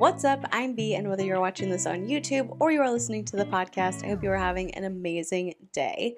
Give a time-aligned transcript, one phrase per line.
[0.00, 0.46] What's up?
[0.50, 3.44] I'm B, and whether you're watching this on YouTube or you are listening to the
[3.44, 6.16] podcast, I hope you are having an amazing day.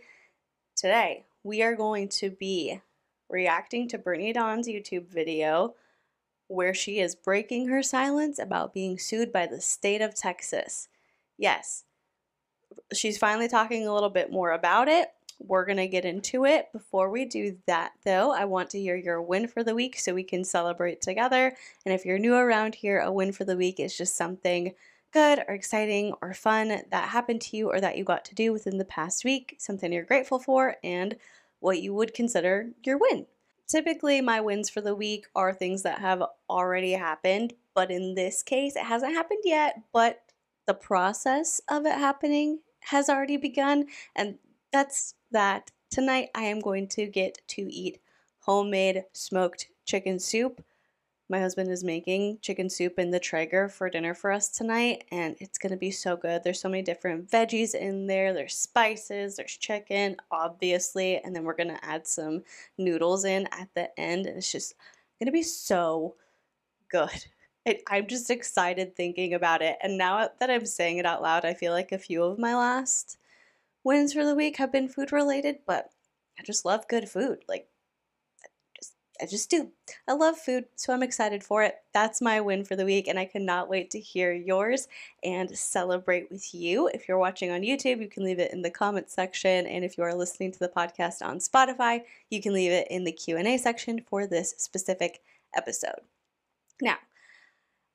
[0.76, 2.80] Today, we are going to be
[3.28, 5.74] reacting to Brittany Dawn's YouTube video
[6.46, 10.86] where she is breaking her silence about being sued by the state of Texas.
[11.36, 11.82] Yes,
[12.94, 15.08] she's finally talking a little bit more about it.
[15.46, 16.72] We're going to get into it.
[16.72, 20.14] Before we do that, though, I want to hear your win for the week so
[20.14, 21.54] we can celebrate together.
[21.84, 24.74] And if you're new around here, a win for the week is just something
[25.12, 28.52] good or exciting or fun that happened to you or that you got to do
[28.52, 31.16] within the past week, something you're grateful for, and
[31.60, 33.26] what you would consider your win.
[33.68, 38.42] Typically, my wins for the week are things that have already happened, but in this
[38.42, 40.22] case, it hasn't happened yet, but
[40.66, 43.86] the process of it happening has already begun,
[44.16, 44.38] and
[44.72, 45.70] that's that.
[45.90, 48.00] Tonight, I am going to get to eat
[48.40, 50.64] homemade smoked chicken soup.
[51.28, 55.36] My husband is making chicken soup in the Traeger for dinner for us tonight, and
[55.38, 56.42] it's gonna be so good.
[56.42, 58.32] There's so many different veggies in there.
[58.32, 62.42] There's spices, there's chicken, obviously, and then we're gonna add some
[62.76, 64.74] noodles in at the end, and it's just
[65.18, 66.16] gonna be so
[66.90, 67.26] good.
[67.64, 71.44] It, I'm just excited thinking about it, and now that I'm saying it out loud,
[71.44, 73.18] I feel like a few of my last
[73.84, 75.90] wins for the week have been food related, but
[76.38, 77.44] I just love good food.
[77.48, 77.68] Like
[78.44, 79.70] I just I just do.
[80.08, 81.76] I love food, so I'm excited for it.
[81.92, 84.88] That's my win for the week and I cannot wait to hear yours
[85.22, 86.88] and celebrate with you.
[86.88, 89.98] If you're watching on YouTube, you can leave it in the comments section and if
[89.98, 93.58] you are listening to the podcast on Spotify, you can leave it in the Q&A
[93.58, 95.20] section for this specific
[95.54, 96.00] episode.
[96.80, 96.96] Now,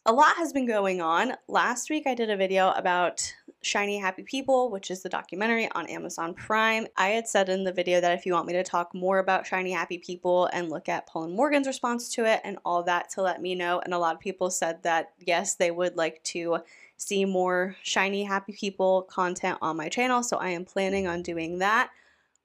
[0.08, 1.34] a lot has been going on.
[1.50, 5.86] Last week I did a video about Shiny Happy People, which is the documentary on
[5.88, 6.88] Amazon Prime.
[6.96, 9.46] I had said in the video that if you want me to talk more about
[9.46, 13.10] Shiny Happy People and look at Paul and Morgan's response to it and all that
[13.12, 13.82] to let me know.
[13.82, 16.60] And a lot of people said that yes, they would like to
[16.96, 20.24] see more Shiny Happy People content on my channel.
[20.24, 21.90] So I am planning on doing that.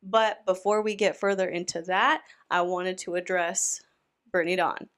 [0.02, 3.80] But before we get further into that, I wanted to address
[4.32, 4.88] Brittany Dawn.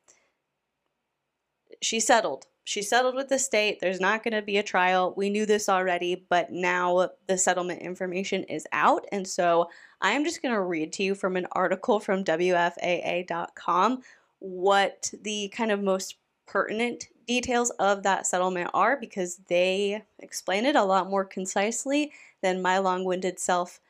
[1.83, 3.79] She settled she settled with the state.
[3.81, 5.13] There's not going to be a trial.
[5.17, 9.05] We knew this already, but now the settlement information is out.
[9.13, 9.69] And so
[10.01, 14.03] I am just going to read to you from an article from WFAA.com
[14.39, 16.17] what the kind of most
[16.47, 22.63] pertinent details of that settlement are because they explain it a lot more concisely than
[22.63, 23.81] my long winded self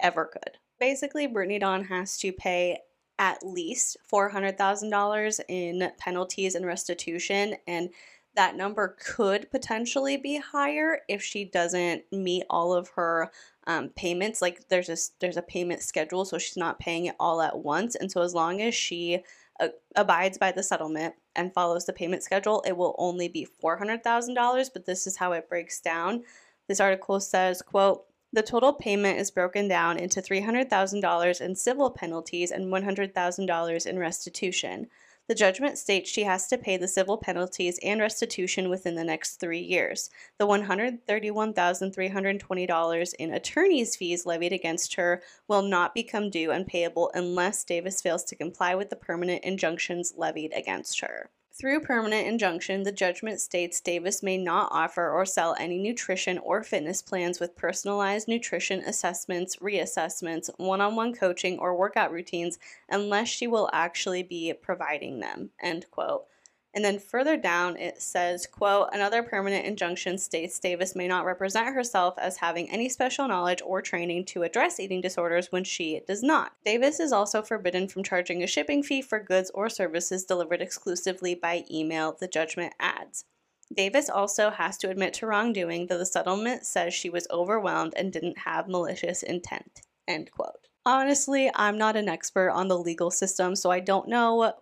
[0.00, 0.58] ever could.
[0.78, 2.78] Basically, Brittany Dawn has to pay
[3.18, 7.54] at least $400,000 in penalties and restitution.
[7.66, 7.90] And
[8.36, 13.30] that number could potentially be higher if she doesn't meet all of her
[13.66, 14.42] um, payments.
[14.42, 17.94] Like there's a there's a payment schedule, so she's not paying it all at once.
[17.94, 19.20] And so as long as she
[19.60, 23.76] uh, abides by the settlement and follows the payment schedule, it will only be four
[23.76, 24.68] hundred thousand dollars.
[24.68, 26.24] But this is how it breaks down.
[26.68, 32.50] This article says, "quote." The total payment is broken down into $300,000 in civil penalties
[32.50, 34.88] and $100,000 in restitution.
[35.26, 39.36] The judgment states she has to pay the civil penalties and restitution within the next
[39.36, 40.10] three years.
[40.38, 47.64] The $131,320 in attorney's fees levied against her will not become due and payable unless
[47.64, 51.30] Davis fails to comply with the permanent injunctions levied against her.
[51.56, 56.64] Through permanent injunction, the judgment states Davis may not offer or sell any nutrition or
[56.64, 63.28] fitness plans with personalized nutrition assessments, reassessments, one on one coaching, or workout routines unless
[63.28, 65.50] she will actually be providing them.
[65.62, 66.24] End quote.
[66.74, 71.72] And then further down it says, quote, another permanent injunction states Davis may not represent
[71.72, 76.22] herself as having any special knowledge or training to address eating disorders when she does
[76.22, 76.52] not.
[76.64, 81.34] Davis is also forbidden from charging a shipping fee for goods or services delivered exclusively
[81.34, 83.24] by email, the judgment adds.
[83.72, 88.12] Davis also has to admit to wrongdoing, though the settlement says she was overwhelmed and
[88.12, 89.82] didn't have malicious intent.
[90.06, 90.68] End quote.
[90.86, 94.52] Honestly, I'm not an expert on the legal system, so I don't know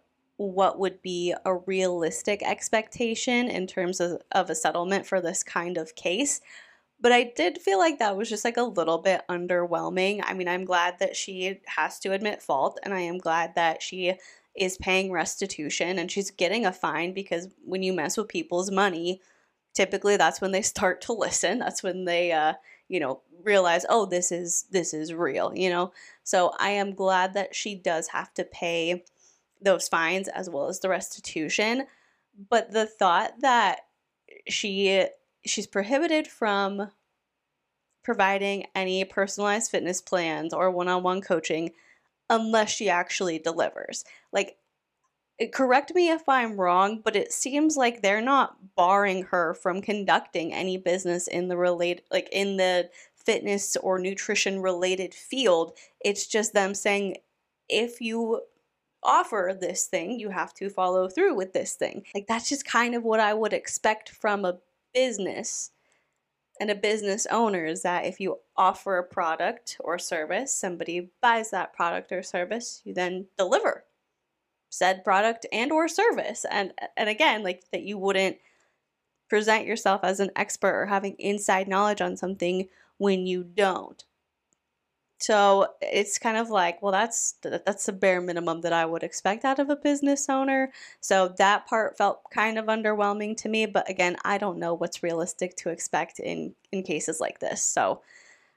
[0.50, 5.77] what would be a realistic expectation in terms of, of a settlement for this kind
[5.78, 6.41] of case.
[7.00, 10.21] But I did feel like that was just like a little bit underwhelming.
[10.24, 13.83] I mean, I'm glad that she has to admit fault, and I am glad that
[13.83, 14.15] she
[14.54, 19.21] is paying restitution and she's getting a fine because when you mess with people's money,
[19.74, 21.59] typically that's when they start to listen.
[21.59, 22.54] That's when they, uh,
[22.89, 25.92] you know, realize, oh, this is this is real, you know.
[26.22, 29.04] So I am glad that she does have to pay
[29.62, 31.86] those fines as well as the restitution.
[32.50, 33.80] But the thought that
[34.48, 35.06] she
[35.44, 36.91] she's prohibited from
[38.03, 41.70] providing any personalized fitness plans or one-on-one coaching
[42.28, 44.04] unless she actually delivers.
[44.32, 44.56] Like
[45.38, 49.82] eh, correct me if I'm wrong, but it seems like they're not barring her from
[49.82, 55.76] conducting any business in the relate like in the fitness or nutrition related field.
[56.04, 57.18] It's just them saying
[57.68, 58.42] if you
[59.03, 62.04] offer this thing, you have to follow through with this thing.
[62.15, 64.59] Like that's just kind of what I would expect from a
[64.95, 65.71] business
[66.60, 71.51] and a business owner is that if you offer a product or service, somebody buys
[71.51, 73.84] that product or service, you then deliver
[74.72, 78.39] said product and or service and and again like that you wouldn't
[79.28, 82.66] present yourself as an expert or having inside knowledge on something
[82.97, 84.04] when you don't
[85.22, 89.45] so it's kind of like well that's that's the bare minimum that i would expect
[89.45, 93.89] out of a business owner so that part felt kind of underwhelming to me but
[93.89, 98.01] again i don't know what's realistic to expect in in cases like this so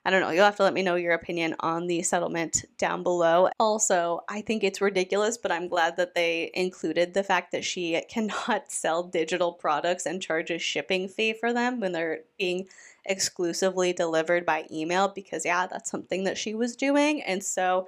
[0.07, 0.29] I don't know.
[0.29, 3.49] You'll have to let me know your opinion on the settlement down below.
[3.59, 7.99] Also, I think it's ridiculous, but I'm glad that they included the fact that she
[8.09, 12.67] cannot sell digital products and charge a shipping fee for them when they're being
[13.05, 17.21] exclusively delivered by email because, yeah, that's something that she was doing.
[17.23, 17.87] And so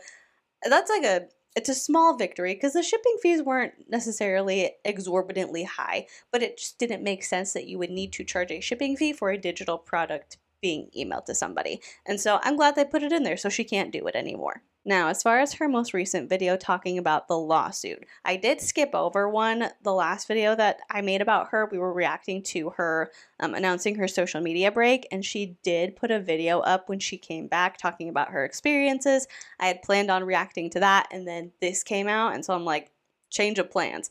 [0.63, 6.05] that's like a it's a small victory because the shipping fees weren't necessarily exorbitantly high,
[6.31, 9.11] but it just didn't make sense that you would need to charge a shipping fee
[9.11, 11.81] for a digital product being emailed to somebody.
[12.05, 14.61] And so I'm glad they put it in there so she can't do it anymore.
[14.87, 18.91] Now, as far as her most recent video talking about the lawsuit, I did skip
[18.93, 21.67] over one, the last video that I made about her.
[21.69, 23.11] We were reacting to her
[23.41, 27.17] um, announcing her social media break, and she did put a video up when she
[27.17, 29.27] came back talking about her experiences.
[29.59, 32.63] I had planned on reacting to that, and then this came out, and so I'm
[32.63, 32.89] like,
[33.29, 34.09] change of plans.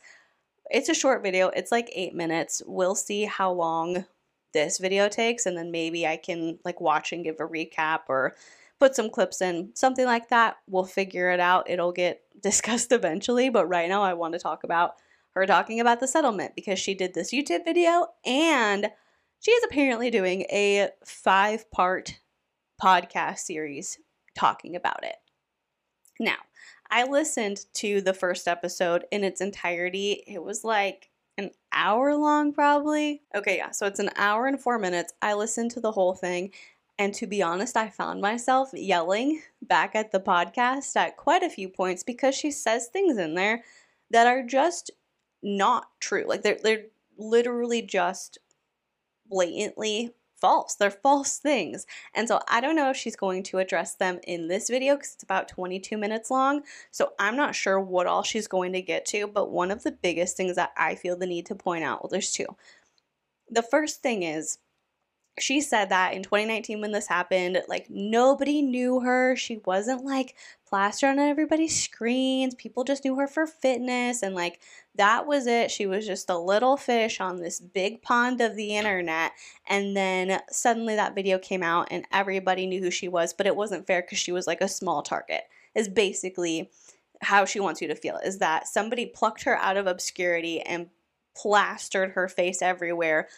[0.69, 2.61] It's a short video, it's like eight minutes.
[2.67, 4.05] We'll see how long
[4.53, 8.35] this video takes and then maybe I can like watch and give a recap or
[8.79, 10.57] put some clips in, something like that.
[10.69, 11.71] We'll figure it out.
[11.71, 14.95] It'll get discussed eventually, but right now I want to talk about
[15.35, 18.89] her talking about the settlement because she did this YouTube video and
[19.41, 22.21] she is apparently doing a five part
[22.83, 23.99] podcast series
[24.35, 25.17] talking about it.
[26.19, 26.37] Now,
[26.91, 30.23] I listened to the first episode in its entirety.
[30.27, 33.23] It was like an hour long, probably.
[33.35, 35.13] Okay, yeah, so it's an hour and four minutes.
[35.21, 36.53] I listened to the whole thing.
[36.99, 41.51] And to be honest, I found myself yelling back at the podcast at quite a
[41.51, 43.65] few points because she says things in there
[44.11, 44.91] that are just
[45.43, 46.25] not true.
[46.27, 46.87] Like they're they're
[47.19, 48.39] literally just
[49.29, 50.75] blatantly false.
[50.75, 51.87] They're false things.
[52.15, 55.15] And so I don't know if she's going to address them in this video because
[55.15, 56.63] it's about 22 minutes long.
[56.91, 59.27] So I'm not sure what all she's going to get to.
[59.27, 62.11] But one of the biggest things that I feel the need to point out well,
[62.11, 62.57] there's two.
[63.51, 64.59] The first thing is,
[65.39, 69.37] she said that in 2019 when this happened, like nobody knew her.
[69.37, 70.35] She wasn't like
[70.67, 72.55] plastered on everybody's screens.
[72.55, 74.61] People just knew her for fitness and like
[74.95, 75.71] that was it.
[75.71, 79.33] She was just a little fish on this big pond of the internet.
[79.69, 83.57] And then suddenly that video came out and everybody knew who she was, but it
[83.57, 85.43] wasn't fair because she was like a small target,
[85.75, 86.71] is basically
[87.23, 90.89] how she wants you to feel is that somebody plucked her out of obscurity and
[91.35, 93.29] plastered her face everywhere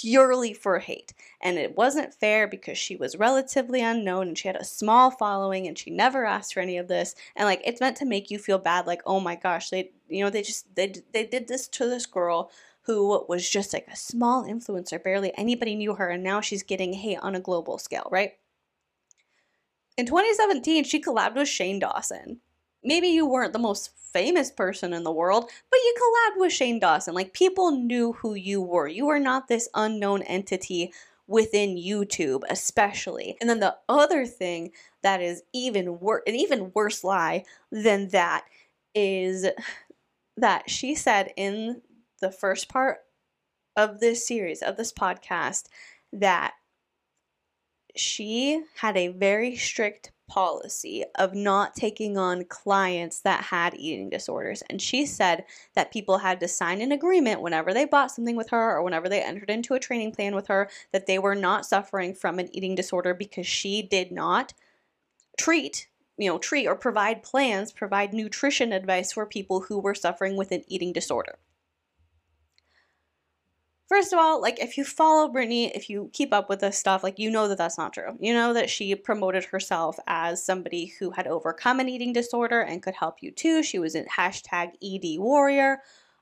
[0.00, 1.14] purely for hate.
[1.40, 5.66] And it wasn't fair because she was relatively unknown and she had a small following
[5.66, 7.14] and she never asked for any of this.
[7.36, 10.24] And like it's meant to make you feel bad like, "Oh my gosh, they you
[10.24, 12.50] know, they just they they did this to this girl
[12.82, 16.92] who was just like a small influencer, barely anybody knew her and now she's getting
[16.94, 18.32] hate on a global scale, right?"
[19.96, 22.40] In 2017, she collabed with Shane Dawson
[22.84, 26.78] maybe you weren't the most famous person in the world, but you collabed with Shane
[26.78, 27.14] Dawson.
[27.14, 28.86] Like people knew who you were.
[28.86, 30.92] You were not this unknown entity
[31.26, 33.36] within YouTube, especially.
[33.40, 34.70] And then the other thing
[35.02, 38.44] that is even worse, an even worse lie than that
[38.94, 39.46] is
[40.36, 41.82] that she said in
[42.20, 42.98] the first part
[43.76, 45.64] of this series, of this podcast,
[46.12, 46.54] that
[47.96, 54.62] she had a very strict policy of not taking on clients that had eating disorders.
[54.70, 58.50] And she said that people had to sign an agreement whenever they bought something with
[58.50, 61.66] her or whenever they entered into a training plan with her that they were not
[61.66, 64.54] suffering from an eating disorder because she did not
[65.36, 70.36] treat you know treat or provide plans provide nutrition advice for people who were suffering
[70.36, 71.38] with an eating disorder
[73.94, 77.04] First of all, like if you follow Brittany, if you keep up with this stuff,
[77.04, 78.18] like you know that that's not true.
[78.18, 82.82] You know that she promoted herself as somebody who had overcome an eating disorder and
[82.82, 83.62] could help you too.
[83.62, 85.78] She was in hashtag ED warrior,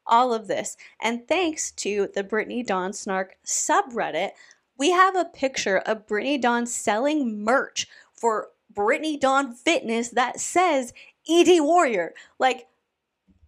[0.07, 0.77] all of this.
[1.01, 4.33] And thanks to the Brittany Dawn Snark subreddit,
[4.77, 10.93] we have a picture of Brittany Dawn selling merch for Brittany Dawn Fitness that says
[11.27, 12.13] ED warrior.
[12.39, 12.67] Like,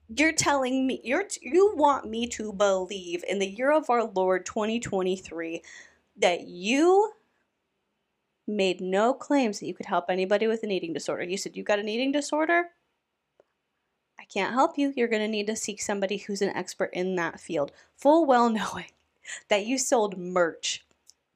[0.08, 4.44] you're telling me you're you want me to believe in the year of our Lord
[4.44, 5.62] 2023
[6.18, 7.12] that you
[8.46, 11.24] made no claims that you could help anybody with an eating disorder.
[11.24, 12.66] You said you got an eating disorder?
[14.20, 14.92] I can't help you.
[14.96, 18.50] You're going to need to seek somebody who's an expert in that field, full well
[18.50, 18.90] knowing
[19.48, 20.84] that you sold merch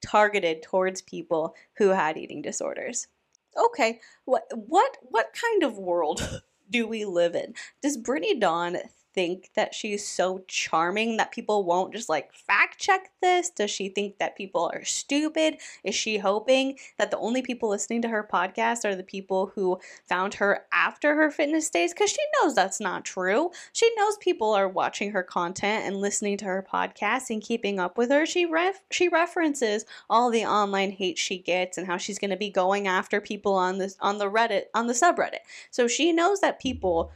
[0.05, 3.09] targeted towards people who had eating disorders.
[3.57, 7.55] Okay, what what what kind of world do we live in?
[7.83, 8.79] Does Brittany Dawn
[9.19, 13.51] think that she's so charming that people won't just like fact check this?
[13.51, 15.57] Does she think that people are stupid?
[15.83, 19.81] Is she hoping that the only people listening to her podcast are the people who
[20.09, 21.93] found her after her fitness days?
[21.93, 23.51] Because she knows that's not true.
[23.73, 27.99] She knows people are watching her content and listening to her podcast and keeping up
[27.99, 28.25] with her.
[28.25, 32.37] She ref- she references all the online hate she gets and how she's going to
[32.37, 35.41] be going after people on this on the Reddit on the subreddit.
[35.73, 37.11] So she knows that people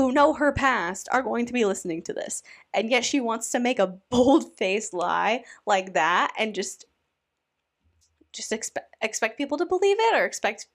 [0.00, 2.42] who know her past are going to be listening to this.
[2.72, 6.86] And yet she wants to make a bold faced lie like that and just
[8.32, 10.68] just expect expect people to believe it or expect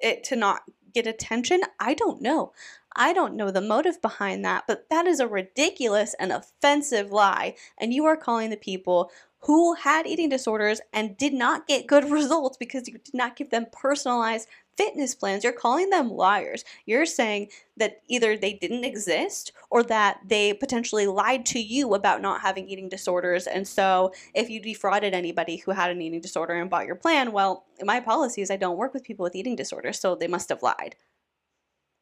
[0.00, 0.62] it to not
[0.94, 1.62] get attention.
[1.80, 2.52] I don't know.
[2.94, 7.54] I don't know the motive behind that, but that is a ridiculous and offensive lie.
[7.78, 9.10] And you are calling the people
[9.40, 13.50] who had eating disorders and did not get good results because you did not give
[13.50, 14.48] them personalized
[14.80, 16.64] fitness plans, you're calling them liars.
[16.86, 22.22] You're saying that either they didn't exist or that they potentially lied to you about
[22.22, 23.46] not having eating disorders.
[23.46, 27.32] And so, if you defrauded anybody who had an eating disorder and bought your plan,
[27.32, 30.48] well, my policy is I don't work with people with eating disorders, so they must
[30.48, 30.96] have lied.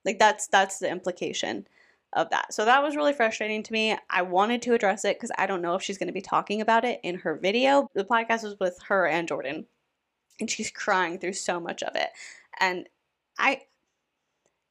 [0.05, 1.67] Like that's that's the implication
[2.13, 2.55] of that.
[2.55, 3.97] So that was really frustrating to me.
[4.09, 6.61] I wanted to address it because I don't know if she's going to be talking
[6.61, 7.89] about it in her video.
[7.95, 9.67] The podcast was with her and Jordan,
[10.41, 12.09] and she's crying through so much of it.
[12.61, 12.89] And
[13.39, 13.63] I,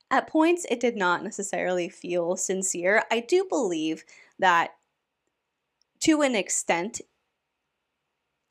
[0.10, 3.04] at points, it did not necessarily feel sincere.
[3.12, 4.04] I do believe
[4.40, 4.72] that
[6.02, 7.02] to an extent,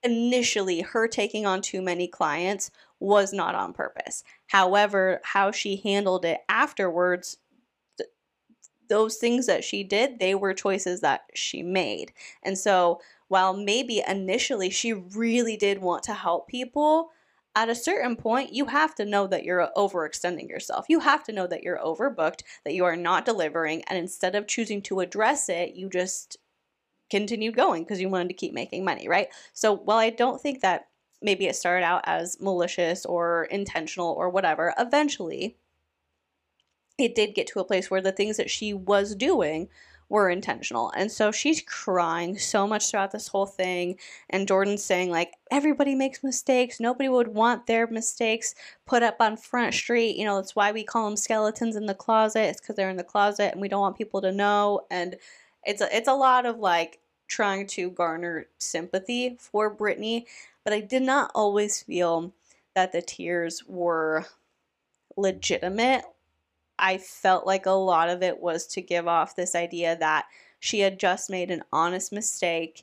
[0.03, 4.25] initially, her taking on too many clients was not on purpose.
[4.49, 7.39] However, how she handled it afterwards,
[7.99, 8.11] th-
[8.89, 12.13] those things that she did, they were choices that she made.
[12.43, 17.11] And so, while maybe initially she really did want to help people,
[17.57, 20.85] at a certain point, you have to know that you're overextending yourself.
[20.91, 24.47] You have to know that you're overbooked, that you are not delivering, and instead of
[24.47, 26.37] choosing to address it, you just
[27.09, 29.29] continued going because you wanted to keep making money, right?
[29.55, 30.89] So, while I don't think that
[31.23, 35.57] maybe it started out as malicious or intentional or whatever, eventually
[36.99, 39.69] it did get to a place where the things that she was doing
[40.09, 40.91] were intentional.
[40.97, 43.99] And so she's crying so much throughout this whole thing.
[44.31, 46.79] And Jordan's saying, like, everybody makes mistakes.
[46.79, 48.55] Nobody would want their mistakes
[48.87, 50.17] put up on Front Street.
[50.17, 52.41] You know, that's why we call them skeletons in the closet.
[52.41, 54.83] It's because they're in the closet and we don't want people to know.
[54.91, 55.17] And
[55.65, 60.27] it's a, it's a lot of like trying to garner sympathy for Brittany.
[60.63, 62.33] But I did not always feel
[62.77, 64.27] that the tears were
[65.17, 66.05] legitimate
[66.79, 70.27] I felt like a lot of it was to give off this idea that
[70.61, 72.83] she had just made an honest mistake.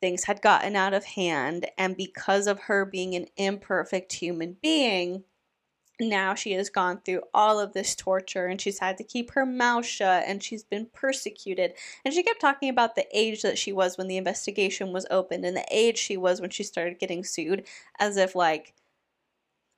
[0.00, 1.66] Things had gotten out of hand.
[1.78, 5.24] And because of her being an imperfect human being,
[6.00, 9.46] now she has gone through all of this torture and she's had to keep her
[9.46, 11.72] mouth shut and she's been persecuted.
[12.04, 15.44] And she kept talking about the age that she was when the investigation was opened
[15.44, 17.66] and the age she was when she started getting sued,
[17.98, 18.74] as if, like,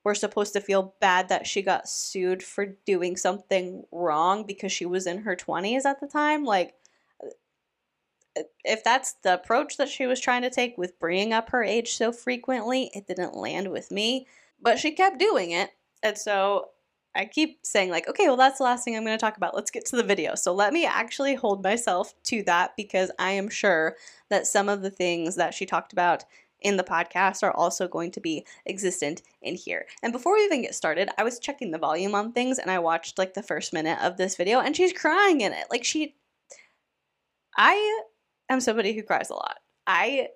[0.06, 4.86] we're supposed to feel bad that she got sued for doing something wrong because she
[4.86, 6.44] was in her 20s at the time.
[6.44, 6.74] Like,
[7.20, 11.64] uh, if that's the approach that she was trying to take with bringing up her
[11.64, 14.28] age so frequently, it didn't land with me.
[14.62, 15.70] But she kept doing it.
[16.04, 16.68] And so
[17.16, 19.56] I keep saying, like, okay, well, that's the last thing I'm going to talk about.
[19.56, 20.36] Let's get to the video.
[20.36, 23.96] So let me actually hold myself to that because I am sure
[24.30, 26.26] that some of the things that she talked about
[26.60, 29.86] in the podcast are also going to be existent in here.
[30.02, 32.78] And before we even get started, I was checking the volume on things and I
[32.78, 35.66] watched like the first minute of this video and she's crying in it.
[35.70, 36.14] Like she
[37.56, 38.02] I
[38.50, 39.58] am somebody who cries a lot.
[39.86, 40.28] I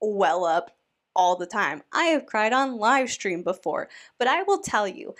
[0.00, 0.70] well up
[1.14, 1.82] all the time.
[1.92, 3.88] I have cried on live stream before,
[4.18, 5.14] but I will tell you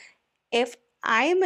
[0.50, 1.42] if I'm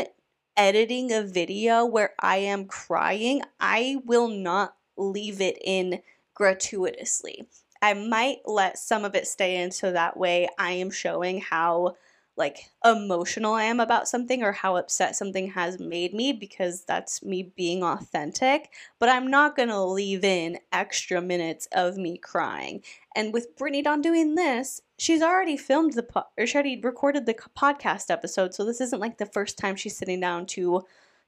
[0.56, 6.00] editing a video where I am crying, I will not leave it in
[6.34, 7.46] gratuitously.
[7.86, 11.94] I might let some of it stay in so that way I am showing how
[12.36, 17.22] like emotional I am about something or how upset something has made me because that's
[17.22, 22.82] me being authentic, but I'm not to leave in extra minutes of me crying.
[23.14, 27.24] And with Brittany Dawn doing this, she's already filmed the po- or she already recorded
[27.24, 30.82] the podcast episode, so this isn't like the first time she's sitting down to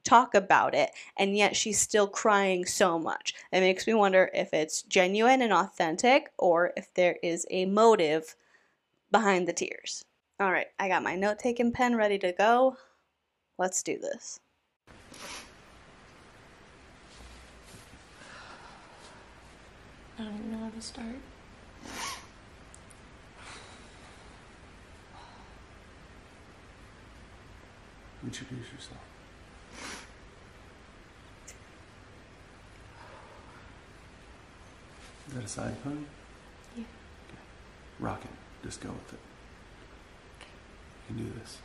[0.04, 3.34] talk about it, and yet she's still crying so much.
[3.52, 8.34] It makes me wonder if it's genuine and authentic or if there is a motive
[9.10, 10.04] behind the tears.
[10.40, 12.76] All right, I got my note taking pen ready to go.
[13.58, 14.38] Let's do this.
[20.18, 21.06] I don't even know how to start.
[28.24, 29.07] Introduce yourself.
[35.28, 36.06] Is that a side pun?
[36.74, 36.82] Yeah.
[36.82, 37.40] Okay.
[38.00, 38.30] Rock it.
[38.66, 39.18] Just go with it.
[41.10, 41.58] You can do this.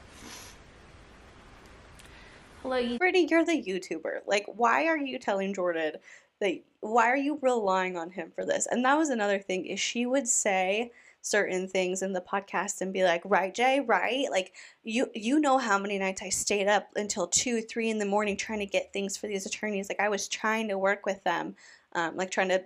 [2.62, 2.98] Hello, you.
[2.98, 4.20] Brittany, you're the YouTuber.
[4.26, 5.94] Like, why are you telling Jordan
[6.42, 6.62] that?
[6.82, 8.68] Why are you relying on him for this?
[8.70, 10.92] And that was another thing is she would say
[11.22, 14.28] certain things in the podcast and be like, "Right, Jay, right?
[14.30, 14.54] Like,
[14.84, 18.36] you you know how many nights I stayed up until two, three in the morning
[18.36, 19.88] trying to get things for these attorneys.
[19.88, 21.56] Like, I was trying to work with them,
[21.94, 22.66] um, like trying to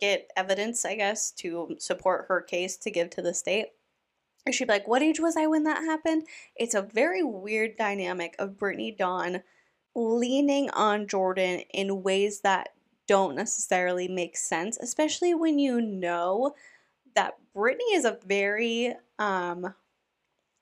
[0.00, 3.68] get evidence, I guess, to support her case to give to the state."
[4.46, 6.26] And she'd be like, What age was I when that happened?
[6.56, 9.42] It's a very weird dynamic of Brittany Dawn
[9.94, 12.70] leaning on Jordan in ways that
[13.06, 16.54] don't necessarily make sense, especially when you know
[17.14, 19.74] that Brittany is a very um,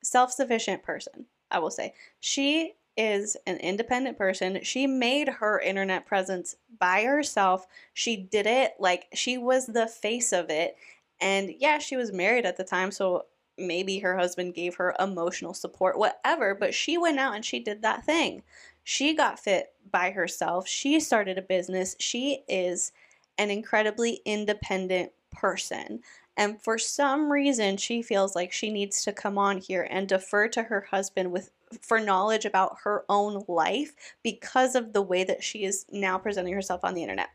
[0.03, 1.95] self sufficient person, I will say.
[2.21, 4.63] She is an independent person.
[4.63, 7.67] She made her internet presence by herself.
[7.95, 10.77] She did it like she was the face of it.
[11.21, 13.27] And yeah, she was married at the time, so
[13.59, 17.83] maybe her husband gave her emotional support, whatever, but she went out and she did
[17.83, 18.43] that thing.
[18.85, 20.69] She got fit by herself.
[20.69, 21.97] She started a business.
[21.99, 22.93] She is
[23.39, 26.01] an incredibly independent person.
[26.37, 30.49] And for some reason, she feels like she needs to come on here and defer
[30.49, 31.51] to her husband with
[31.81, 33.93] for knowledge about her own life
[34.23, 37.31] because of the way that she is now presenting herself on the internet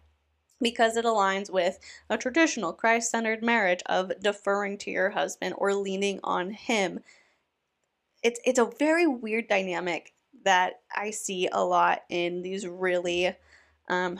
[0.61, 5.73] because it aligns with a traditional Christ centered marriage of deferring to your husband or
[5.73, 6.99] leaning on him.
[8.23, 10.13] It's, it's a very weird dynamic
[10.45, 13.35] that I see a lot in these really
[13.89, 14.19] um,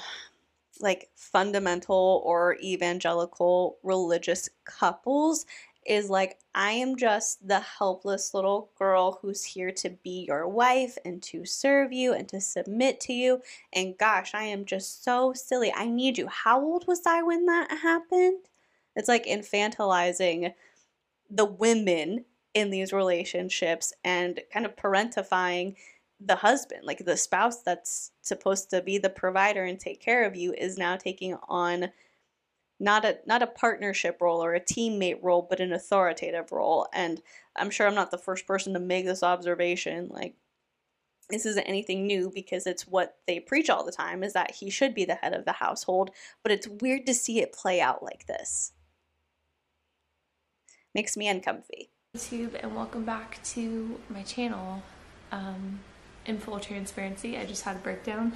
[0.79, 5.45] like fundamental or evangelical religious couples
[5.85, 10.97] is like, I am just the helpless little girl who's here to be your wife
[11.03, 13.41] and to serve you and to submit to you.
[13.73, 15.73] And gosh, I am just so silly.
[15.73, 16.27] I need you.
[16.27, 18.39] How old was I when that happened?
[18.95, 20.53] It's like infantilizing
[21.29, 25.75] the women in these relationships and kind of parentifying
[26.23, 30.35] the husband, like the spouse that's supposed to be the provider and take care of
[30.35, 31.89] you, is now taking on
[32.81, 36.87] not a not a partnership role or a teammate role but an authoritative role.
[36.93, 37.21] And
[37.55, 40.33] i'm sure i'm not the first person to make this observation like
[41.29, 44.69] this isn't anything new because it's what they preach all the time is that he
[44.69, 46.09] should be the head of the household
[46.43, 48.73] but it's weird to see it play out like this.
[50.93, 51.89] Makes me uncomfy.
[52.17, 54.83] YouTube and welcome back to my channel.
[55.31, 55.79] Um,
[56.25, 58.33] in full transparency, I just had a breakdown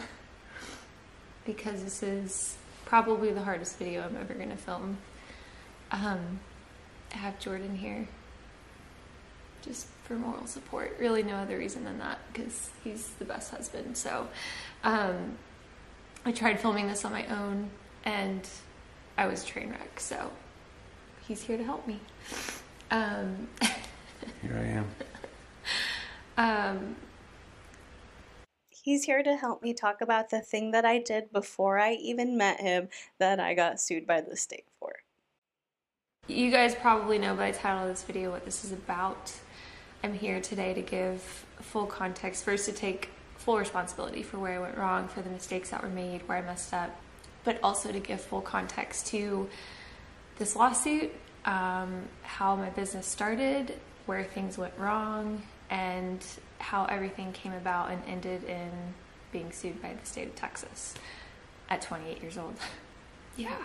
[1.45, 4.97] because this is probably the hardest video I'm ever gonna film.
[5.91, 6.39] Um,
[7.13, 8.07] I have Jordan here
[9.61, 10.95] just for moral support.
[10.99, 13.97] Really, no other reason than that because he's the best husband.
[13.97, 14.27] So,
[14.83, 15.37] um,
[16.25, 17.69] I tried filming this on my own
[18.03, 18.47] and
[19.17, 19.99] I was train wreck.
[19.99, 20.31] So,
[21.27, 21.99] he's here to help me.
[22.91, 23.47] Um,
[24.41, 24.85] Here
[26.37, 26.75] I am.
[26.77, 26.95] um,
[28.85, 32.37] he's here to help me talk about the thing that i did before i even
[32.37, 32.87] met him
[33.19, 34.93] that i got sued by the state for
[36.27, 39.31] You guys probably know by the title of this video what this is about.
[40.03, 41.21] I'm here today to give
[41.61, 42.43] full context.
[42.43, 45.89] First, to take full responsibility for where I went wrong, for the mistakes that were
[45.89, 46.89] made, where I messed up,
[47.43, 49.47] but also to give full context to
[50.39, 51.11] this lawsuit,
[51.45, 53.73] um, how my business started,
[54.07, 56.25] where things went wrong, and
[56.65, 58.71] how everything came about and ended in
[59.31, 60.95] being sued by the state of Texas
[61.69, 62.55] at 28 years old.
[63.37, 63.57] yeah.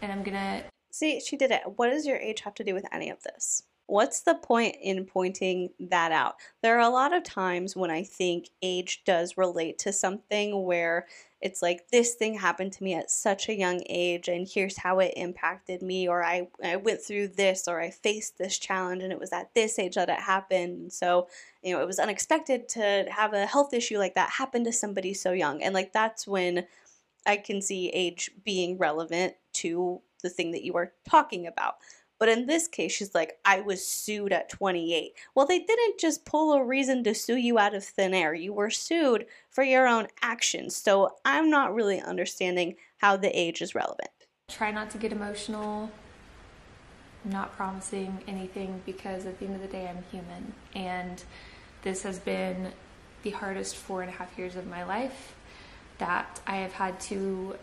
[0.00, 1.62] And I'm gonna See, she did it.
[1.76, 3.62] What does your age have to do with any of this?
[3.86, 6.36] What's the point in pointing that out?
[6.62, 11.06] There are a lot of times when I think age does relate to something where
[11.40, 14.98] it's like this thing happened to me at such a young age and here's how
[14.98, 19.12] it impacted me or I, I went through this or I faced this challenge and
[19.12, 20.92] it was at this age that it happened.
[20.92, 21.28] So,
[21.62, 25.14] you know, it was unexpected to have a health issue like that happen to somebody
[25.14, 25.62] so young.
[25.62, 26.66] And like that's when
[27.26, 31.76] I can see age being relevant to the thing that you are talking about.
[32.20, 35.14] But in this case, she's like, I was sued at 28.
[35.34, 38.34] Well, they didn't just pull a reason to sue you out of thin air.
[38.34, 40.76] You were sued for your own actions.
[40.76, 44.10] So I'm not really understanding how the age is relevant.
[44.48, 45.90] Try not to get emotional.
[47.24, 50.52] I'm not promising anything because at the end of the day, I'm human.
[50.74, 51.24] And
[51.82, 52.72] this has been
[53.22, 55.34] the hardest four and a half years of my life
[55.96, 57.56] that I have had to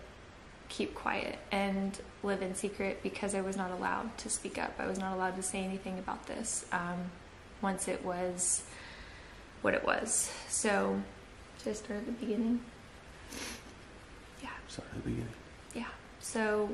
[0.69, 4.73] keep quiet and live in secret because I was not allowed to speak up.
[4.79, 7.11] I was not allowed to say anything about this um,
[7.61, 8.63] once it was
[9.61, 10.31] what it was.
[10.49, 11.01] So,
[11.59, 12.61] should I start at the beginning?
[14.41, 14.49] Yeah.
[14.67, 15.33] Start at the beginning.
[15.73, 15.85] Yeah.
[16.19, 16.69] So,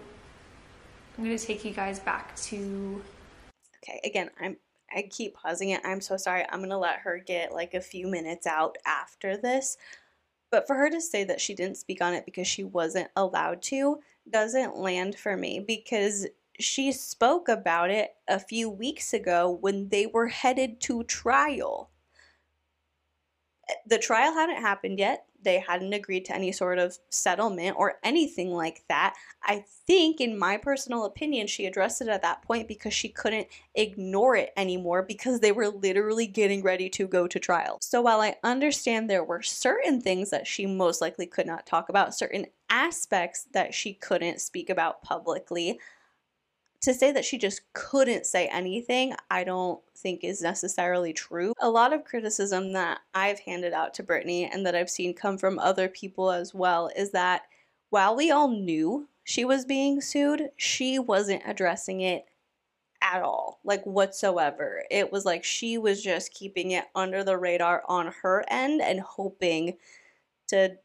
[1.17, 3.01] I'm going to take you guys back to.
[3.83, 4.57] Okay, again, I'm
[4.95, 5.81] I keep pausing it.
[5.83, 6.45] I'm so sorry.
[6.49, 9.77] I'm going to let her get like a few minutes out after this.
[10.53, 13.63] But for her to say that she didn't speak on it because she wasn't allowed
[13.63, 16.27] to doesn't land for me because
[16.59, 21.89] she spoke about it a few weeks ago when they were headed to trial.
[23.87, 28.51] The trial hadn't happened yet they hadn't agreed to any sort of settlement or anything
[28.53, 29.15] like that.
[29.43, 33.47] I think, in my personal opinion, she addressed it at that point because she couldn't
[33.75, 37.77] ignore it anymore because they were literally getting ready to go to trial.
[37.81, 41.89] So, while I understand there were certain things that she most likely could not talk
[41.89, 45.79] about, certain aspects that she couldn't speak about publicly,
[46.83, 51.53] to say that she just couldn't say anything, I don't think is necessarily true.
[51.61, 55.37] A lot of criticism that I've handed out to Brittany and that I've seen come
[55.37, 57.43] from other people as well is that
[57.89, 62.25] while we all knew she was being sued, she wasn't addressing it
[63.01, 64.83] at all, like whatsoever.
[64.91, 68.99] It was like she was just keeping it under the radar on her end and
[68.99, 69.77] hoping
[70.47, 70.75] to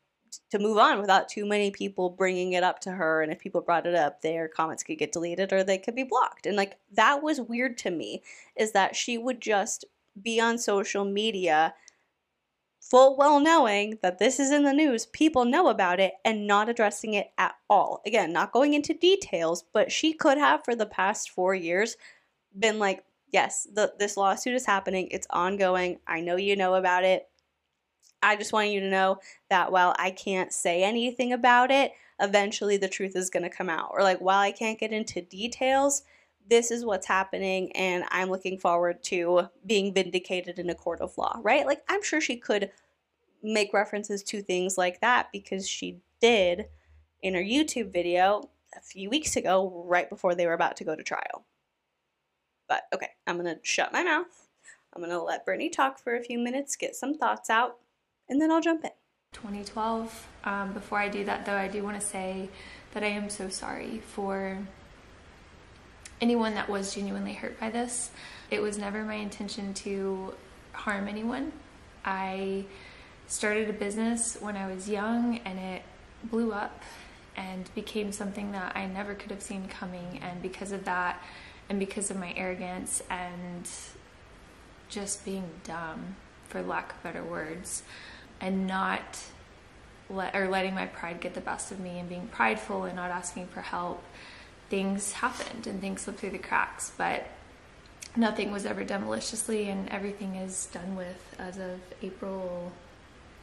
[0.50, 3.60] to move on without too many people bringing it up to her and if people
[3.60, 6.46] brought it up their comments could get deleted or they could be blocked.
[6.46, 8.22] And like that was weird to me
[8.56, 9.84] is that she would just
[10.20, 11.74] be on social media
[12.80, 16.68] full well knowing that this is in the news people know about it and not
[16.68, 18.00] addressing it at all.
[18.06, 21.96] Again not going into details but she could have for the past 4 years
[22.58, 27.04] been like yes the, this lawsuit is happening it's ongoing i know you know about
[27.04, 27.28] it
[28.22, 29.18] I just want you to know
[29.50, 33.70] that while I can't say anything about it, eventually the truth is going to come
[33.70, 33.90] out.
[33.92, 36.02] Or, like, while I can't get into details,
[36.48, 41.16] this is what's happening, and I'm looking forward to being vindicated in a court of
[41.18, 41.66] law, right?
[41.66, 42.70] Like, I'm sure she could
[43.42, 46.66] make references to things like that because she did
[47.22, 50.96] in her YouTube video a few weeks ago, right before they were about to go
[50.96, 51.44] to trial.
[52.68, 54.48] But okay, I'm to shut my mouth.
[54.94, 57.76] I'm to let Brittany talk for a few minutes, get some thoughts out,
[58.28, 58.90] and then I'll jump in.
[59.32, 60.28] 2012.
[60.44, 62.48] Um, before I do that, though, I do want to say
[62.94, 64.58] that I am so sorry for
[66.20, 68.10] anyone that was genuinely hurt by this.
[68.50, 70.34] It was never my intention to
[70.72, 71.52] harm anyone.
[72.04, 72.64] I
[73.26, 75.82] started a business when I was young and it
[76.24, 76.82] blew up
[77.36, 80.18] and became something that I never could have seen coming.
[80.22, 81.22] And because of that,
[81.68, 83.68] and because of my arrogance and
[84.88, 86.16] just being dumb,
[86.48, 87.82] for lack of better words,
[88.40, 89.22] and not
[90.10, 93.10] let or letting my pride get the best of me and being prideful and not
[93.10, 94.02] asking for help
[94.70, 97.26] things happened and things slipped through the cracks but
[98.16, 102.72] nothing was ever done maliciously and everything is done with as of april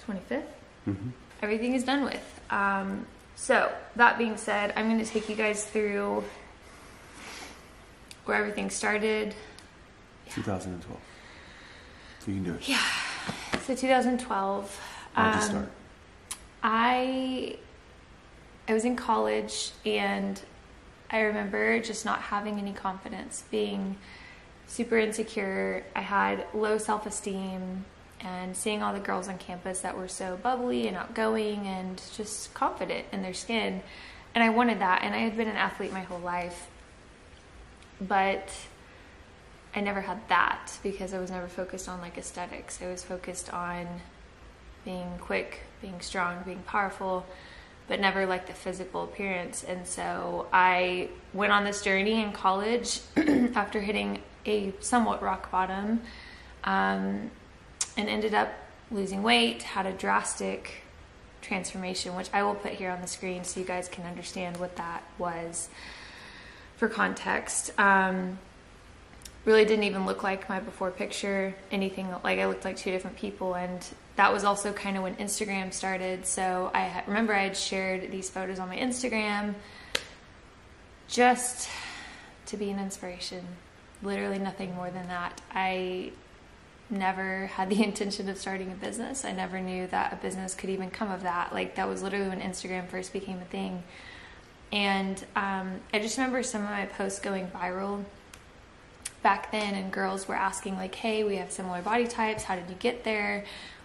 [0.08, 0.44] 25th
[0.88, 1.10] mm-hmm.
[1.42, 2.42] everything is done with.
[2.50, 3.06] Um,
[3.36, 6.24] so that being said i'm going to take you guys through
[8.26, 9.36] where everything started.
[10.32, 11.00] 2012
[12.28, 12.68] you can do it.
[12.68, 12.80] Yeah
[13.66, 14.82] so 2012.
[15.14, 15.72] How'd you um, start?
[16.64, 17.58] I
[18.68, 20.40] I was in college and
[21.10, 23.98] I remember just not having any confidence, being
[24.68, 25.84] super insecure.
[25.96, 27.86] I had low self esteem
[28.22, 32.54] and seeing all the girls on campus that were so bubbly and outgoing and just
[32.54, 33.82] confident in their skin.
[34.34, 35.04] And I wanted that.
[35.04, 36.68] And I had been an athlete my whole life.
[38.02, 38.50] But
[39.76, 42.82] I never had that because I was never focused on like aesthetics.
[42.82, 43.88] I was focused on
[44.86, 47.26] being quick, being strong, being powerful,
[47.88, 49.66] but never like the physical appearance.
[49.66, 53.02] And so I went on this journey in college
[53.56, 56.02] after hitting a somewhat rock bottom
[56.64, 57.30] um,
[57.98, 58.54] and ended up
[58.92, 60.84] losing weight, had a drastic
[61.42, 64.78] transformation, which I will put here on the screen so you guys can understand what
[64.78, 65.68] that was
[66.78, 67.78] for context.
[67.78, 68.40] Um,
[69.46, 73.16] really didn't even look like my before picture, anything like I looked like two different
[73.16, 73.56] people.
[73.56, 76.26] And that was also kind of when Instagram started.
[76.26, 79.54] So I remember I had shared these photos on my Instagram
[81.08, 81.70] just
[82.48, 83.46] to be an inspiration.
[84.02, 85.42] Literally nothing more than that.
[85.52, 86.12] I
[86.90, 89.26] never had the intention of starting a business.
[89.26, 91.54] I never knew that a business could even come of that.
[91.54, 93.84] Like that was literally when Instagram first became a thing.
[94.72, 98.04] And um, I just remember some of my posts going viral
[99.26, 102.44] back then, and girls were asking like, "Hey, we have similar body types.
[102.44, 103.44] How did you get there?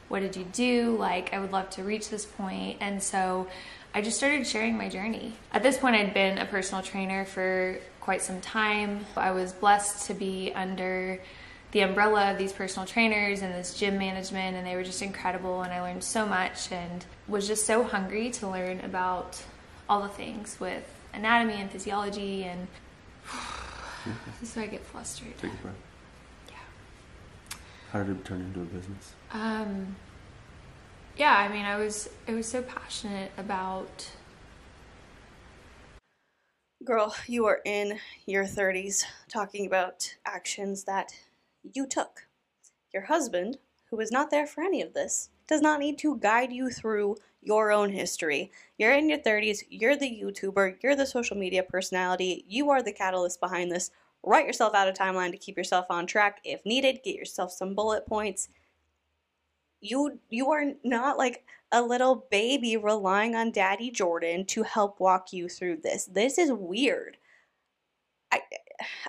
[0.08, 0.96] What did you do?
[0.98, 3.46] Like, I would love to reach this point." And so
[3.94, 5.32] I just started sharing my journey.
[5.50, 9.06] At this point, I'd been a personal trainer for quite some time.
[9.16, 11.18] I was blessed to be under
[11.72, 15.62] the umbrella of these personal trainers and this gym management, and they were just incredible.
[15.62, 19.42] And I learned so much and was just so hungry to learn about
[19.88, 22.44] all the things with anatomy and physiology.
[22.44, 22.68] And
[24.42, 25.36] so I get flustered.
[25.38, 25.74] Take a breath.
[26.48, 27.56] Yeah.
[27.92, 29.14] How did it turn into a business?
[29.32, 29.96] Um,
[31.16, 34.10] yeah, I mean, I was I was so passionate about
[36.82, 41.12] Girl, you are in your 30s talking about actions that
[41.74, 42.26] you took.
[42.94, 43.58] Your husband,
[43.90, 47.16] who was not there for any of this, does not need to guide you through
[47.42, 48.52] your own history.
[48.78, 52.92] You're in your 30s, you're the YouTuber, you're the social media personality, you are the
[52.92, 53.90] catalyst behind this.
[54.22, 57.74] Write yourself out a timeline to keep yourself on track if needed, get yourself some
[57.74, 58.48] bullet points.
[59.80, 65.32] You you are not like a little baby relying on Daddy Jordan to help walk
[65.32, 66.04] you through this.
[66.04, 67.16] This is weird.
[68.30, 68.42] I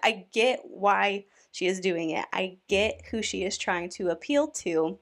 [0.02, 2.26] I get why she is doing it.
[2.32, 4.98] I get who she is trying to appeal to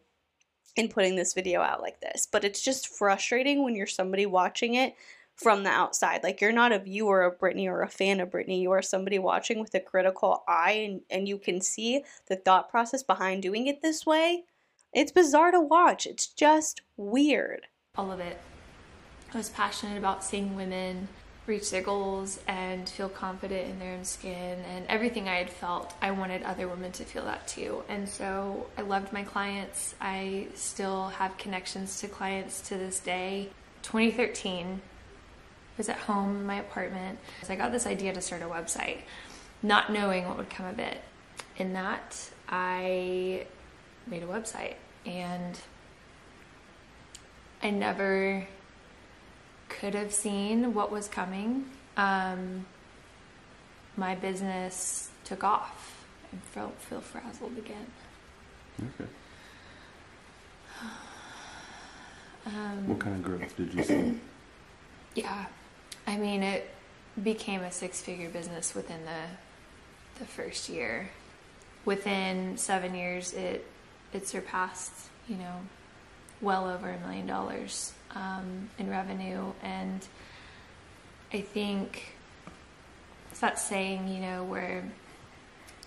[0.76, 4.76] in putting this video out like this, but it's just frustrating when you're somebody watching
[4.76, 4.96] it
[5.36, 6.22] from the outside.
[6.24, 8.62] Like you're not a viewer of Brittany or a fan of Brittany.
[8.62, 12.70] You are somebody watching with a critical eye and, and you can see the thought
[12.70, 14.44] process behind doing it this way.
[14.94, 16.06] It's bizarre to watch.
[16.06, 17.68] It's just weird.
[17.96, 18.38] all of it.
[19.34, 21.08] I was passionate about seeing women
[21.50, 25.96] reach their goals and feel confident in their own skin and everything I had felt,
[26.00, 27.84] I wanted other women to feel that too.
[27.90, 29.96] And so I loved my clients.
[30.00, 33.50] I still have connections to clients to this day.
[33.82, 34.80] 2013, I
[35.76, 37.18] was at home in my apartment.
[37.44, 39.00] So I got this idea to start a website,
[39.64, 41.02] not knowing what would come of it.
[41.58, 43.48] In that, I
[44.06, 45.60] made a website and
[47.64, 48.48] I never
[49.80, 51.66] could have seen what was coming.
[51.96, 52.66] Um,
[53.96, 56.06] my business took off.
[56.34, 57.88] I felt feel frazzled again.
[58.82, 59.10] Okay.
[62.46, 64.20] Um, What kind of growth did you see?
[65.16, 65.46] Yeah,
[66.08, 66.70] I mean it
[67.22, 71.10] became a six-figure business within the the first year.
[71.84, 73.66] Within seven years, it
[74.14, 74.94] it surpassed
[75.28, 75.56] you know
[76.42, 80.06] well over a million dollars um, in revenue, and
[81.34, 82.14] I think
[83.32, 84.84] it's that saying you know where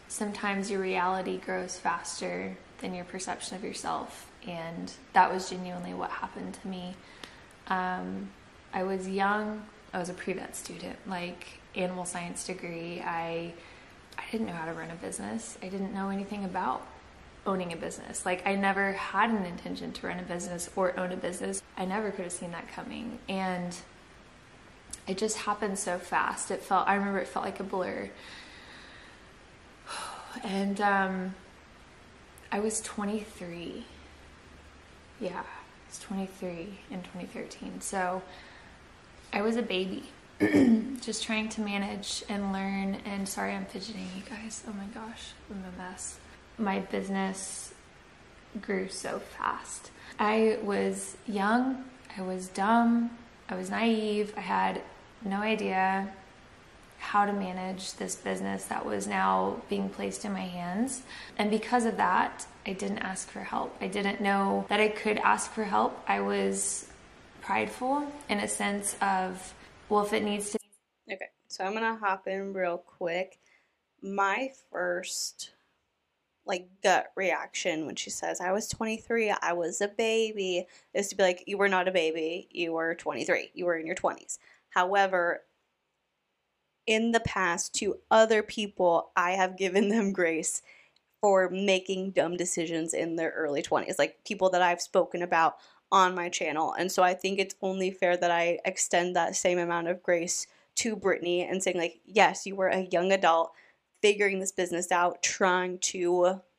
[0.09, 6.11] sometimes your reality grows faster than your perception of yourself, and that was genuinely what
[6.11, 6.95] happened to me.
[7.69, 8.29] Um,
[8.75, 9.65] I was young.
[9.95, 13.01] I was a pre-vet student, like animal science degree.
[13.05, 13.53] I
[14.19, 15.59] I didn't know how to run a business.
[15.63, 16.87] I didn't know anything about
[17.47, 18.25] owning a business.
[18.25, 21.63] Like I never had an intention to run a business or own a business.
[21.77, 23.19] I never could have seen that coming.
[23.29, 23.77] And
[25.07, 26.51] it just happened so fast.
[26.51, 28.11] It felt I remember it felt like a blur.
[30.45, 31.35] And um
[32.51, 33.85] I was 23.
[35.21, 37.81] Yeah, I was 23 in 2013.
[37.81, 38.23] So
[39.33, 40.11] I was a baby,
[41.01, 42.99] just trying to manage and learn.
[43.07, 44.63] And sorry, I'm fidgeting, you guys.
[44.69, 46.19] Oh my gosh, I'm a mess.
[46.63, 47.75] My business
[48.61, 49.91] grew so fast.
[50.21, 51.85] I was young,
[52.17, 53.11] I was dumb,
[53.49, 54.81] I was naive, I had
[55.25, 56.13] no idea
[57.01, 61.03] how to manage this business that was now being placed in my hands.
[61.37, 63.75] And because of that, I didn't ask for help.
[63.81, 66.01] I didn't know that I could ask for help.
[66.07, 66.87] I was
[67.41, 69.53] prideful in a sense of,
[69.89, 70.61] well, if it needs to.
[71.13, 73.41] Okay, so I'm gonna hop in real quick.
[74.01, 75.51] My first
[76.47, 81.17] like gut reaction when she says I was 23, I was a baby, is to
[81.17, 84.39] be like, you were not a baby, you were 23, you were in your 20s.
[84.71, 85.43] However,
[86.87, 90.63] in the past to other people, I have given them grace
[91.21, 95.57] for making dumb decisions in their early 20s, like people that I've spoken about
[95.93, 96.75] on my channel.
[96.77, 100.47] And so I think it's only fair that I extend that same amount of grace
[100.77, 103.53] to Brittany and saying, like, yes, you were a young adult
[104.03, 105.99] figuring this business out, trying to,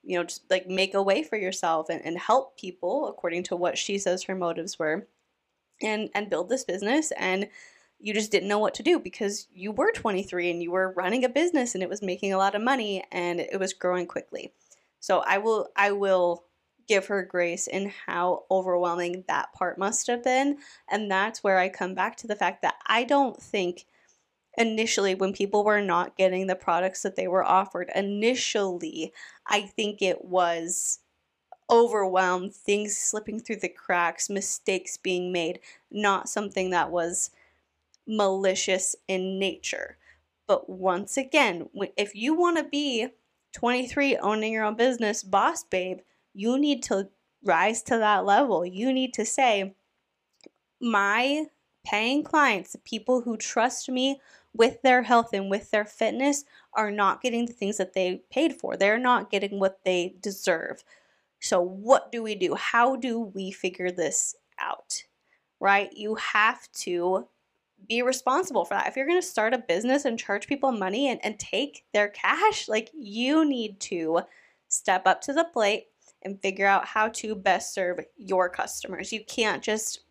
[0.03, 3.55] you know, just like make a way for yourself and, and help people according to
[3.55, 5.07] what she says her motives were
[5.81, 7.49] and and build this business and
[7.99, 11.23] you just didn't know what to do because you were 23 and you were running
[11.23, 14.51] a business and it was making a lot of money and it was growing quickly.
[14.99, 16.43] So I will I will
[16.85, 20.57] give her grace in how overwhelming that part must have been
[20.89, 23.85] and that's where I come back to the fact that I don't think
[24.57, 29.11] initially when people were not getting the products that they were offered initially
[29.47, 30.99] I think it was
[31.69, 35.59] overwhelmed, things slipping through the cracks, mistakes being made,
[35.91, 37.31] not something that was
[38.05, 39.97] malicious in nature.
[40.45, 43.07] But once again, if you want to be
[43.53, 45.99] 23 owning your own business, boss babe,
[46.33, 47.09] you need to
[47.43, 48.65] rise to that level.
[48.65, 49.75] You need to say,
[50.81, 51.45] my
[51.85, 54.19] paying clients, the people who trust me
[54.55, 58.53] with their health and with their fitness, are not getting the things that they paid
[58.53, 58.77] for.
[58.77, 60.83] They're not getting what they deserve.
[61.39, 62.55] So, what do we do?
[62.55, 65.03] How do we figure this out?
[65.59, 65.91] Right?
[65.93, 67.27] You have to
[67.87, 68.87] be responsible for that.
[68.87, 72.07] If you're going to start a business and charge people money and, and take their
[72.07, 74.21] cash, like you need to
[74.69, 75.87] step up to the plate
[76.23, 79.11] and figure out how to best serve your customers.
[79.11, 80.02] You can't just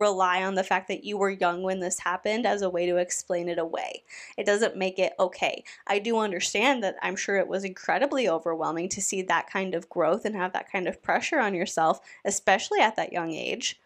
[0.00, 2.96] rely on the fact that you were young when this happened as a way to
[2.96, 4.02] explain it away.
[4.38, 5.62] It doesn't make it okay.
[5.86, 9.88] I do understand that I'm sure it was incredibly overwhelming to see that kind of
[9.88, 13.78] growth and have that kind of pressure on yourself, especially at that young age.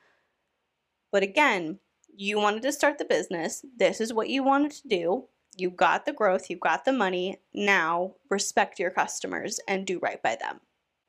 [1.10, 1.80] But again,
[2.16, 3.64] you wanted to start the business.
[3.76, 5.24] This is what you wanted to do.
[5.56, 7.38] You got the growth, you got the money.
[7.52, 10.60] Now respect your customers and do right by them.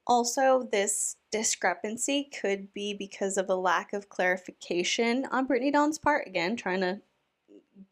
[0.07, 6.27] Also, this discrepancy could be because of a lack of clarification on Brittany Dawn's part.
[6.27, 7.01] Again, trying to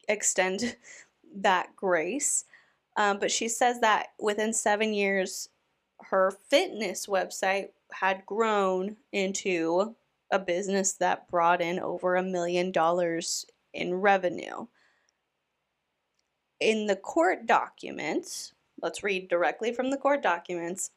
[0.07, 0.75] extend
[1.35, 2.45] that grace.
[2.95, 5.49] Um, but she says that within seven years,
[6.01, 9.95] her fitness website had grown into
[10.31, 14.67] a business that brought in over a million dollars in revenue.
[16.59, 20.91] In the court documents, let's read directly from the court documents.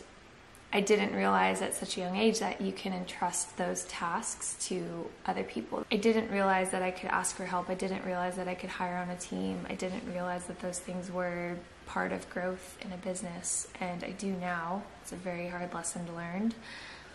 [0.75, 5.09] I didn't realize at such a young age that you can entrust those tasks to
[5.25, 5.87] other people.
[5.93, 7.71] I didn't realize that I could ask for help.
[7.71, 9.65] I didn't realize that I could hire on a team.
[9.71, 14.11] I didn't realize that those things were part of growth in a business, and I
[14.11, 14.83] do now.
[15.03, 16.53] It's a very hard lesson to learn.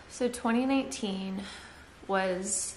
[0.08, 1.42] So 2019
[2.08, 2.76] was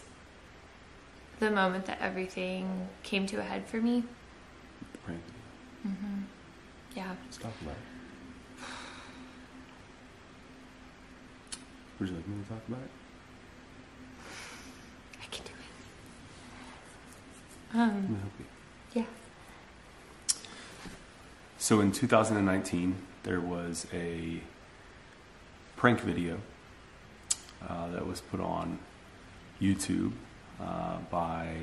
[1.40, 4.04] the moment that everything came to a head for me.
[5.08, 5.18] Right.
[5.88, 6.22] Mm-hmm.
[6.96, 7.16] Yeah.
[7.26, 8.66] Let's talk about it.
[12.00, 12.90] Would you like me to talk about it?
[15.22, 15.52] I can do
[17.74, 17.80] it.
[17.80, 18.46] Um, me help you.
[18.94, 19.06] yeah.
[21.58, 24.42] So in 2019, there was a
[25.78, 26.40] prank video
[27.68, 28.80] uh, that was put on
[29.62, 30.14] YouTube
[30.64, 31.56] uh, by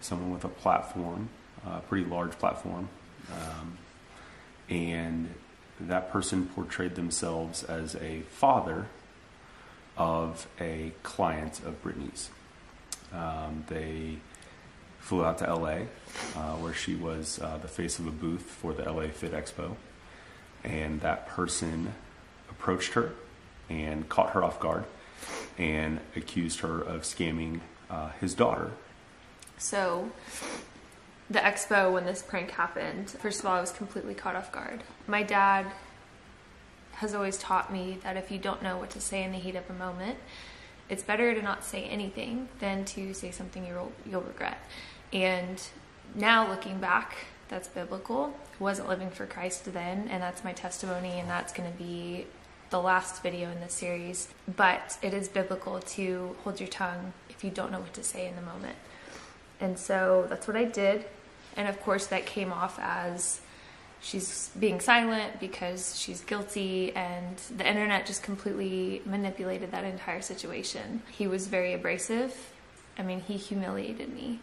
[0.00, 1.28] someone with a platform,
[1.66, 2.88] a pretty large platform.
[3.32, 3.78] Um,
[4.68, 5.34] and
[5.80, 8.86] that person portrayed themselves as a father
[9.96, 12.30] of a client of Brittany's.
[13.12, 14.18] Um, they
[14.98, 15.86] flew out to LA,
[16.34, 19.76] uh, where she was uh, the face of a booth for the LA Fit Expo.
[20.64, 21.94] And that person
[22.50, 23.12] approached her
[23.68, 24.84] and caught her off guard
[25.58, 27.60] and accused her of scamming
[27.90, 28.70] uh, his daughter.
[29.58, 30.10] So,
[31.30, 34.82] the expo, when this prank happened, first of all, I was completely caught off guard.
[35.06, 35.66] My dad
[36.92, 39.56] has always taught me that if you don't know what to say in the heat
[39.56, 40.18] of a moment,
[40.88, 44.58] it's better to not say anything than to say something you'll, you'll regret.
[45.12, 45.60] And
[46.14, 47.16] now looking back,
[47.48, 48.36] that's biblical.
[48.58, 52.26] I wasn't living for Christ then, and that's my testimony, and that's going to be
[52.70, 54.28] the last video in this series.
[54.56, 58.26] But it is biblical to hold your tongue if you don't know what to say
[58.28, 58.76] in the moment.
[59.60, 61.04] And so that's what I did.
[61.56, 63.40] And of course, that came off as
[64.00, 71.02] she's being silent because she's guilty, and the internet just completely manipulated that entire situation.
[71.10, 72.52] He was very abrasive.
[72.98, 74.40] I mean, he humiliated me.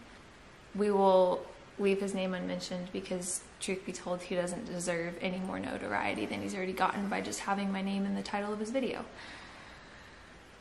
[0.75, 1.45] We will
[1.79, 6.41] leave his name unmentioned because, truth be told, he doesn't deserve any more notoriety than
[6.41, 9.05] he's already gotten by just having my name in the title of his video.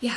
[0.00, 0.16] Yeah.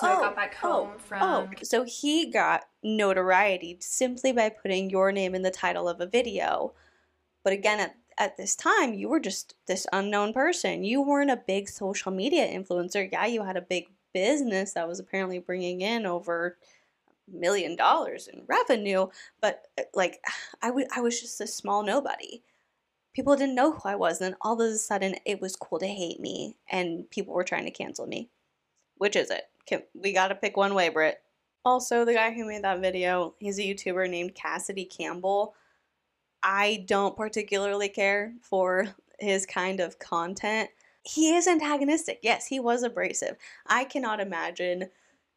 [0.00, 1.22] So I got back home from.
[1.22, 6.06] Oh, so he got notoriety simply by putting your name in the title of a
[6.06, 6.72] video.
[7.44, 10.84] But again, at, at this time, you were just this unknown person.
[10.84, 13.10] You weren't a big social media influencer.
[13.10, 16.56] Yeah, you had a big business that was apparently bringing in over
[17.28, 19.08] a million dollars in revenue,
[19.40, 20.20] but uh, like
[20.62, 22.42] I, w- I was just a small nobody.
[23.14, 25.86] People didn't know who I was, and all of a sudden it was cool to
[25.86, 28.30] hate me, and people were trying to cancel me.
[28.98, 29.44] Which is it?
[29.70, 31.22] Can, we got to pick one way, Britt.
[31.64, 35.54] Also, the guy who made that video, he's a YouTuber named Cassady Campbell.
[36.42, 38.88] I don't particularly care for
[39.20, 40.70] his kind of content.
[41.02, 42.18] He is antagonistic.
[42.22, 43.36] Yes, he was abrasive.
[43.66, 44.90] I cannot imagine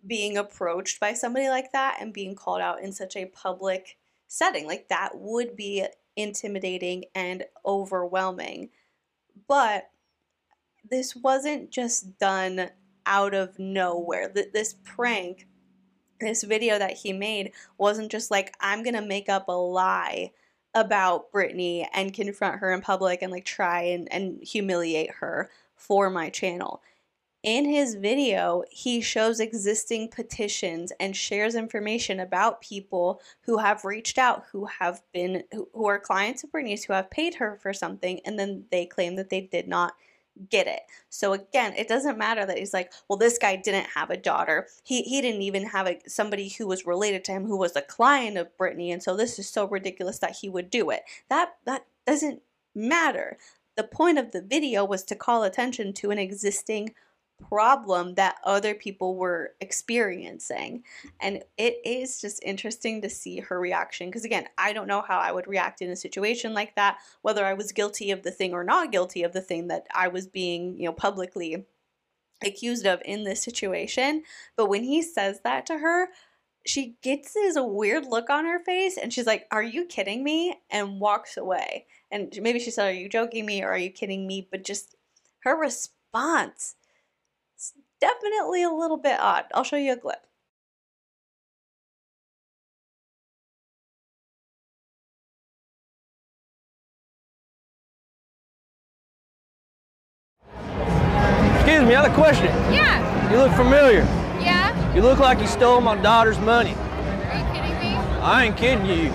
[0.05, 4.65] being approached by somebody like that and being called out in such a public setting.
[4.65, 8.69] Like that would be intimidating and overwhelming.
[9.47, 9.89] But
[10.89, 12.69] this wasn't just done
[13.05, 14.29] out of nowhere.
[14.29, 15.47] This prank,
[16.19, 20.31] this video that he made, wasn't just like, I'm to make up a lie
[20.73, 26.09] about Brittany and confront her in public and like try and, and humiliate her for
[26.09, 26.81] my channel.
[27.43, 34.17] In his video, he shows existing petitions and shares information about people who have reached
[34.17, 38.21] out, who have been, who are clients of Brittany's, who have paid her for something,
[38.23, 39.93] and then they claim that they did not
[40.49, 40.81] get it.
[41.09, 44.67] So again, it doesn't matter that he's like, well, this guy didn't have a daughter.
[44.83, 47.81] He he didn't even have a, somebody who was related to him who was a
[47.81, 51.03] client of Brittany, and so this is so ridiculous that he would do it.
[51.29, 52.41] That that doesn't
[52.75, 53.37] matter.
[53.75, 56.93] The point of the video was to call attention to an existing
[57.49, 60.83] problem that other people were experiencing.
[61.19, 65.19] And it is just interesting to see her reaction because, again, I don't know how
[65.19, 68.53] I would react in a situation like that, whether I was guilty of the thing
[68.53, 71.65] or not guilty of the thing that I was being, you know, publicly
[72.43, 74.23] accused of in this situation.
[74.55, 76.09] But when he says that to her,
[76.65, 80.61] she gets this weird look on her face and she's like, Are you kidding me?
[80.69, 81.85] and walks away.
[82.11, 84.47] And maybe she said, Are you joking me or are you kidding me?
[84.49, 84.95] But just
[85.39, 86.75] her response
[88.03, 89.45] definitely a little bit odd.
[89.53, 90.19] I'll show you a clip.
[101.55, 102.47] Excuse me, I have a question.
[102.73, 103.31] Yeah.
[103.31, 104.01] You look familiar.
[104.41, 104.93] Yeah.
[104.93, 106.73] You look like you stole my daughter's money.
[106.73, 107.95] Are you kidding me?
[108.19, 109.13] I ain't kidding you.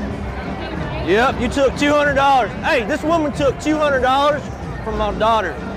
[1.13, 2.49] Yep, you took $200.
[2.65, 5.68] Hey, this woman took $200 from my daughter.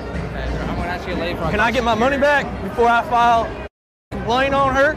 [0.99, 4.91] Can I get my money back before I file a complaint on her?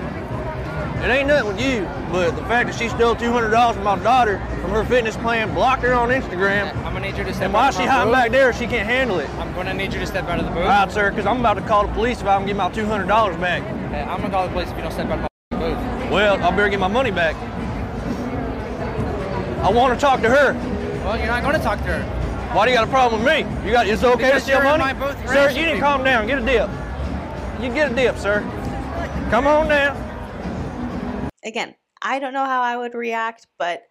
[1.04, 4.38] It ain't nothing with you, but the fact that she stole $200 from my daughter
[4.60, 7.52] from her fitness plan, blocked her on Instagram, I'm gonna need you to step and
[7.52, 8.14] why out of she hiding booth.
[8.14, 9.30] back there if she can't handle it?
[9.34, 10.62] I'm gonna need you to step out of the booth.
[10.62, 12.70] All right, sir, because I'm about to call the police if I don't get my
[12.70, 13.62] $200 back.
[13.62, 16.10] Hey, I'm gonna call the police if you don't step out of my booth.
[16.10, 17.36] Well, I better get my money back.
[19.62, 20.54] I want to talk to her.
[21.04, 22.13] Well, you're not gonna talk to her.
[22.54, 23.66] Why do you got a problem with me?
[23.66, 24.84] You got it's okay Because to steal money?
[25.26, 25.80] sir, you need to people.
[25.88, 26.28] calm down.
[26.28, 26.70] Get a dip.
[27.60, 28.42] You get a dip, sir.
[29.28, 31.30] Come on down.
[31.44, 33.88] Again, I don't know how I would react, but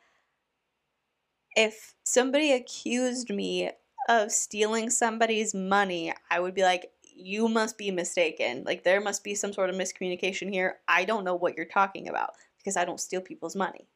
[1.58, 3.72] if somebody accused me
[4.08, 8.64] of stealing somebody's money, I would be like, you must be mistaken.
[8.66, 10.78] Like there must be some sort of miscommunication here.
[10.88, 13.90] I don't know what you're talking about because I don't steal people's money.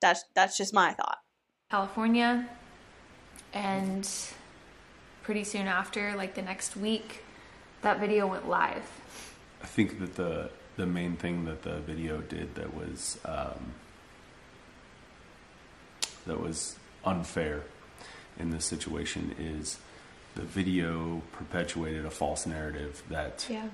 [0.00, 1.18] That's that's just my thought.
[1.70, 2.48] California,
[3.52, 4.08] and
[5.22, 7.22] pretty soon after, like the next week,
[7.82, 8.84] that video went live.
[9.62, 13.72] I think that the the main thing that the video did that was um,
[16.26, 17.62] that was unfair
[18.38, 19.78] in this situation is
[20.34, 23.68] the video perpetuated a false narrative that Yeah.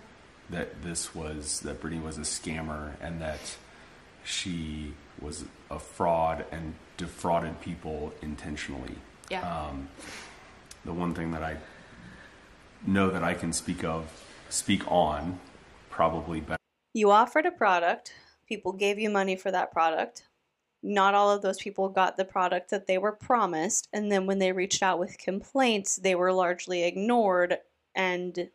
[0.51, 3.57] that this was that Brittany was a scammer and that
[4.25, 8.95] she was a fraud and defrauded people intentionally.
[9.31, 9.69] Yeah.
[9.69, 9.89] Um,
[10.85, 11.57] the one thing that I
[12.87, 15.39] know that I can speak of, speak on,
[15.91, 16.59] probably better.
[16.95, 18.13] You offered a product,
[18.47, 20.25] people gave you money for that product.
[20.83, 24.41] Not all of those people got the product that they were promised, and then when
[24.41, 27.59] they reached out with complaints, they were largely ignored
[27.95, 28.51] and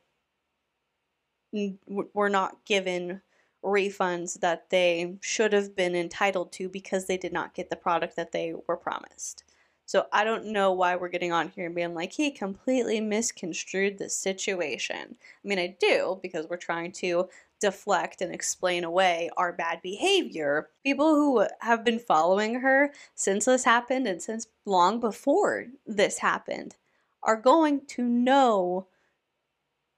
[1.87, 3.21] were not given
[3.63, 8.15] refunds that they should have been entitled to because they did not get the product
[8.15, 9.43] that they were promised.
[9.87, 13.97] So I don't know why we're getting on here and being like, he completely misconstrued
[13.97, 15.15] the situation.
[15.15, 17.29] I mean, I do because we're trying to
[17.61, 20.69] deflect and explain away our bad behavior.
[20.83, 26.75] People who have been following her since this happened and since long before this happened
[27.23, 28.87] are going to know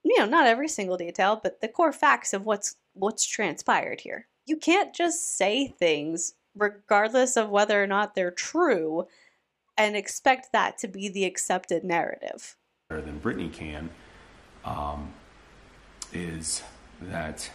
[0.02, 4.26] you know, not every single detail, but the core facts of what's what's transpired here.
[4.46, 9.06] You can't just say things regardless of whether or not they're true
[9.80, 12.56] and expect that to be the accepted narrative.
[12.88, 13.88] better than Brittany can
[14.64, 15.12] um,
[16.12, 16.62] is
[17.00, 17.50] that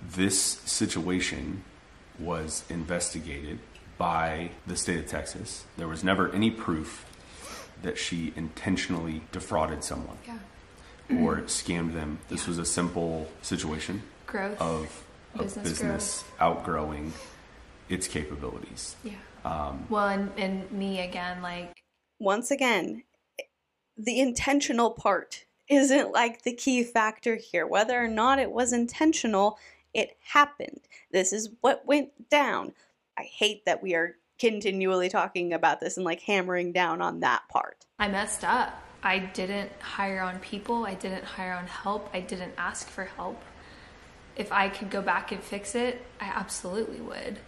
[0.00, 1.62] this situation
[2.18, 3.58] was investigated
[3.98, 5.64] by the state of Texas.
[5.76, 7.04] There was never any proof
[7.82, 10.38] that she intentionally defrauded someone Yeah.
[11.20, 12.18] or scammed them.
[12.28, 14.60] This was a simple situation Growth.
[14.60, 15.02] of
[15.34, 17.12] a Business business outgrowing
[17.88, 18.96] its capabilities.
[19.04, 19.12] Yeah.
[19.44, 21.82] Um, Well, and, and me again, like,
[22.18, 23.02] Once again,
[23.96, 27.66] the intentional part isn't like the key factor here.
[27.66, 29.58] Whether or not it was intentional,
[29.92, 30.80] it happened.
[31.10, 32.72] This is what went down.
[33.16, 37.42] I hate that we are continually talking about this and like hammering down on that
[37.48, 37.86] part.
[37.98, 38.80] I messed up.
[39.02, 40.84] I didn't hire on people.
[40.84, 42.10] I didn't hire on help.
[42.12, 43.40] I didn't ask for help.
[44.34, 47.38] If I could go back and fix it, I absolutely would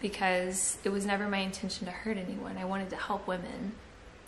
[0.00, 2.56] because it was never my intention to hurt anyone.
[2.56, 3.72] I wanted to help women.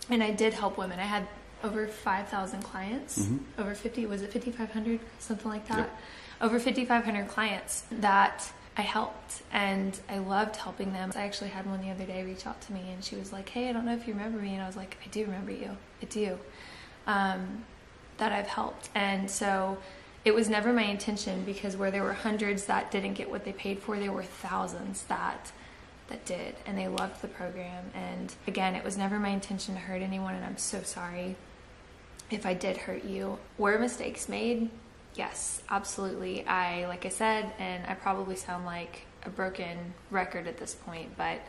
[0.09, 0.99] And I did help women.
[0.99, 1.27] I had
[1.63, 4.99] over 5,000 clients, over 50, was it 5,500?
[5.19, 5.77] Something like that.
[5.77, 5.97] Yep.
[6.41, 11.11] Over 5,500 clients that I helped and I loved helping them.
[11.15, 13.49] I actually had one the other day reach out to me and she was like,
[13.49, 14.53] Hey, I don't know if you remember me.
[14.53, 15.77] And I was like, I do remember you.
[16.01, 16.39] I do.
[17.05, 17.65] Um,
[18.17, 18.89] that I've helped.
[18.95, 19.77] And so
[20.23, 23.51] it was never my intention because where there were hundreds that didn't get what they
[23.51, 25.51] paid for, there were thousands that
[26.11, 29.79] that did and they loved the program and again it was never my intention to
[29.79, 31.35] hurt anyone and i'm so sorry
[32.29, 33.37] if i did hurt you.
[33.57, 34.69] Were mistakes made?
[35.15, 36.45] Yes absolutely.
[36.45, 41.15] I like i said and i probably sound like a broken record at this point
[41.17, 41.39] but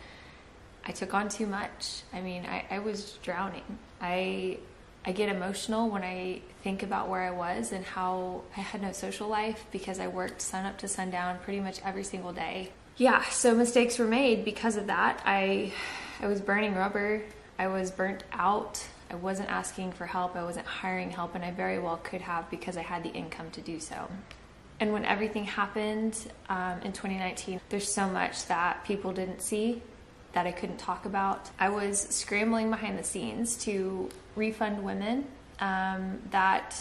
[0.85, 2.03] i took on too much.
[2.13, 3.79] I mean i, I was drowning.
[4.01, 4.59] I
[5.05, 8.93] i get emotional when i think about where i was and how i had no
[8.93, 13.25] social life because i worked sun up to sundown pretty much every single day yeah
[13.31, 15.23] so mistakes were made because of that.
[15.25, 15.73] I
[16.21, 17.23] i was burning rubber.
[17.59, 18.85] I was burnt out.
[19.11, 20.37] I wasn't asking for help.
[20.37, 23.51] I wasn't hiring help and i very well could have because i had the income
[23.53, 24.09] to do so.
[24.81, 26.19] And when everything happened
[26.49, 29.83] um, in 2019 there's so much that people didn't see
[30.33, 31.51] that i couldn't talk about.
[31.59, 35.27] I was scrambling behind the scenes to refund women
[35.61, 36.75] um, that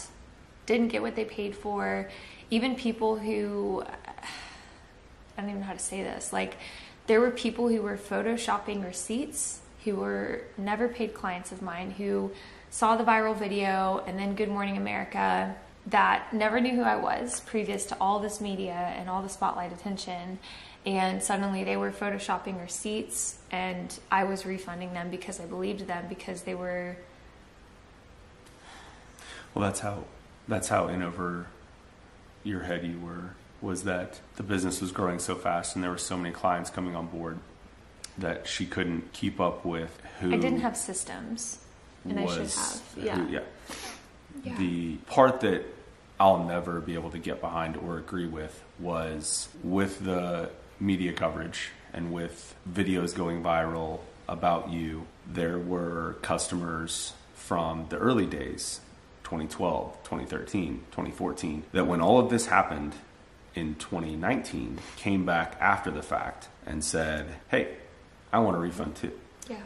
[0.66, 2.08] didn't get what they paid for.
[2.50, 3.82] Even people who
[5.42, 6.32] don't even know how to say this.
[6.32, 6.56] Like,
[7.06, 12.30] there were people who were photoshopping receipts who were never paid clients of mine who
[12.70, 15.54] saw the viral video and then Good Morning America
[15.86, 19.72] that never knew who I was previous to all this media and all the spotlight
[19.72, 20.38] attention.
[20.86, 26.06] And suddenly they were photoshopping receipts and I was refunding them because I believed them
[26.08, 26.96] because they were
[29.54, 30.04] Well, that's how
[30.48, 31.46] that's how in over
[32.44, 35.98] your head you were was that the business was growing so fast and there were
[35.98, 37.38] so many clients coming on board
[38.18, 41.58] that she couldn't keep up with who I didn't have systems
[42.04, 42.94] and I should was have.
[42.94, 43.26] who- Yeah.
[43.28, 43.40] yeah.
[44.44, 44.56] Yeah.
[44.58, 45.64] The part that
[46.18, 50.50] I'll never be able to get behind or agree with was with the
[50.80, 55.06] media coverage and with videos going viral about you.
[55.30, 58.80] There were customers from the early days,
[59.24, 62.94] 2012, 2013, 2014, that when all of this happened
[63.54, 67.76] in 2019, came back after the fact and said, hey,
[68.32, 69.12] I want a refund too.
[69.48, 69.56] Yeah.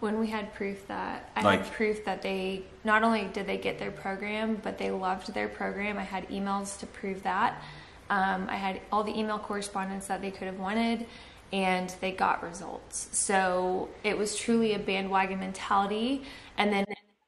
[0.00, 3.58] When we had proof that I Like- had proof that they not only did they
[3.58, 5.98] get their program, but they loved their program.
[5.98, 7.62] I had emails to prove that.
[8.08, 11.06] Um, I had all the email correspondence that they could have wanted,
[11.52, 13.08] and they got results.
[13.12, 16.24] So it was truly a bandwagon mentality.
[16.56, 16.84] And then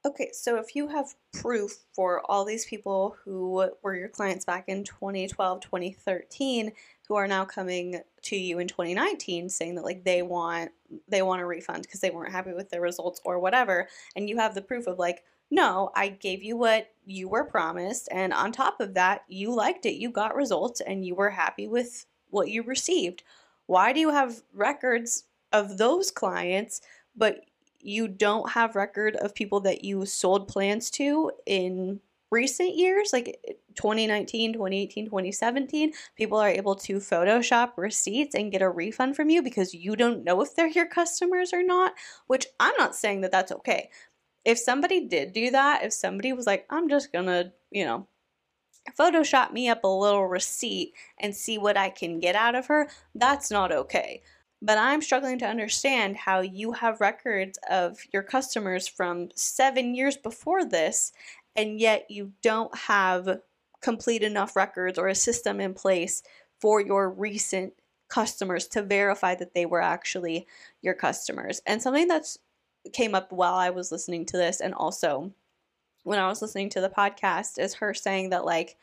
[0.08, 4.64] Okay, so if you have proof for all these people who were your clients back
[4.66, 6.72] in 2012, 2013
[7.06, 10.70] who are now coming to you in 2019 saying that like they want
[11.08, 13.86] they want a refund because they weren't happy with their results or whatever
[14.16, 18.08] and you have the proof of like no, I gave you what you were promised
[18.10, 20.00] and on top of that, you liked it.
[20.00, 23.22] You got results and you were happy with what you received.
[23.66, 26.80] Why do you have records of those clients
[27.18, 27.40] but
[27.80, 32.00] you don't have record of people that you sold plans to in
[32.30, 33.38] recent years like
[33.74, 39.42] 2019 2018 2017 people are able to photoshop receipts and get a refund from you
[39.42, 41.94] because you don't know if they're your customers or not
[42.26, 43.90] which i'm not saying that that's okay.
[44.44, 48.06] If somebody did do that if somebody was like i'm just gonna you know
[48.98, 52.88] photoshop me up a little receipt and see what i can get out of her
[53.14, 54.22] that's not okay
[54.60, 60.16] but I'm struggling to understand how you have records of your customers from seven years
[60.16, 61.12] before this,
[61.54, 63.40] and yet you don't have
[63.80, 66.22] complete enough records or a system in place
[66.60, 67.72] for your recent
[68.08, 70.46] customers to verify that they were actually
[70.82, 71.60] your customers.
[71.66, 72.38] And something that's
[72.92, 75.32] came up while I was listening to this, and also
[76.04, 78.76] when I was listening to the podcast, is her saying that like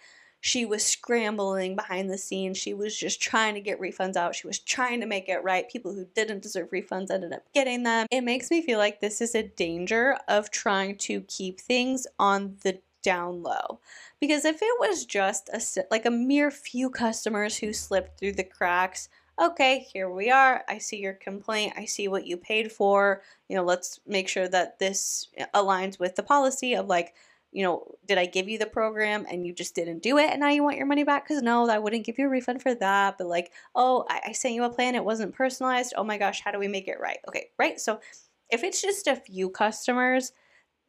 [0.45, 2.55] she was scrambling behind the scenes.
[2.55, 4.35] She was just trying to get refunds out.
[4.35, 5.67] She was trying to make it right.
[5.67, 8.05] People who didn't deserve refunds ended up getting them.
[8.11, 12.57] It makes me feel like this is a danger of trying to keep things on
[12.61, 13.79] the down low.
[14.21, 18.43] Because if it was just a like a mere few customers who slipped through the
[18.43, 19.09] cracks,
[19.41, 20.63] okay, here we are.
[20.69, 21.73] I see your complaint.
[21.75, 23.23] I see what you paid for.
[23.49, 27.15] You know, let's make sure that this uh, aligns with the policy of like
[27.55, 30.41] you know, did I give you the program and you just didn't do it and
[30.41, 31.25] now you want your money back?
[31.25, 33.17] Because no, I wouldn't give you a refund for that.
[33.17, 35.93] But like, oh, I, I sent you a plan, it wasn't personalized.
[35.95, 37.19] Oh my gosh, how do we make it right?
[37.29, 37.79] Okay, right.
[37.79, 38.01] So
[38.49, 40.33] if it's just a few customers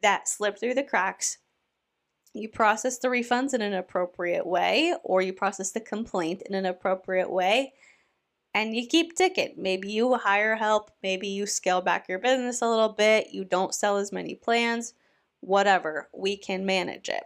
[0.01, 1.37] that slip through the cracks,
[2.33, 6.65] you process the refunds in an appropriate way or you process the complaint in an
[6.65, 7.71] appropriate way
[8.53, 9.53] and you keep ticking.
[9.55, 13.73] Maybe you hire help, maybe you scale back your business a little bit, you don't
[13.73, 14.95] sell as many plans
[15.41, 17.23] whatever, we can manage it.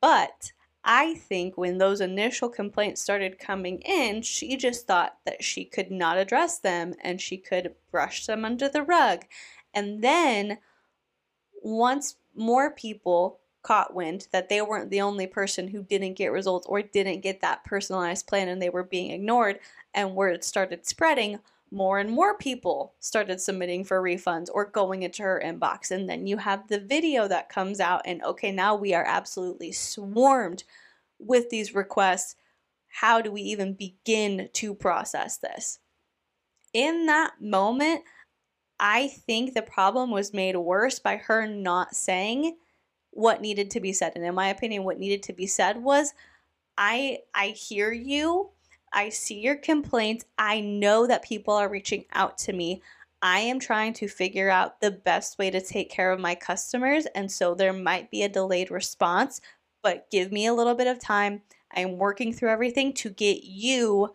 [0.00, 0.52] But
[0.84, 5.90] I think when those initial complaints started coming in, she just thought that she could
[5.90, 9.24] not address them and she could brush them under the rug.
[9.74, 10.58] And then
[11.62, 16.66] once more people caught wind that they weren't the only person who didn't get results
[16.66, 19.58] or didn't get that personalized plan and they were being ignored,
[19.92, 21.38] and word started spreading,
[21.70, 25.90] more and more people started submitting for refunds or going into her inbox.
[25.90, 29.72] And then you have the video that comes out, and okay, now we are absolutely
[29.72, 30.64] swarmed
[31.18, 32.36] with these requests.
[32.88, 35.78] How do we even begin to process this?
[36.72, 38.02] In that moment,
[38.80, 42.56] I think the problem was made worse by her not saying
[43.10, 44.12] what needed to be said.
[44.14, 46.14] And in my opinion, what needed to be said was
[46.76, 48.50] I I hear you.
[48.92, 50.24] I see your complaints.
[50.38, 52.82] I know that people are reaching out to me.
[53.20, 57.06] I am trying to figure out the best way to take care of my customers.
[57.14, 59.40] And so there might be a delayed response,
[59.82, 61.42] but give me a little bit of time.
[61.74, 64.14] I'm working through everything to get you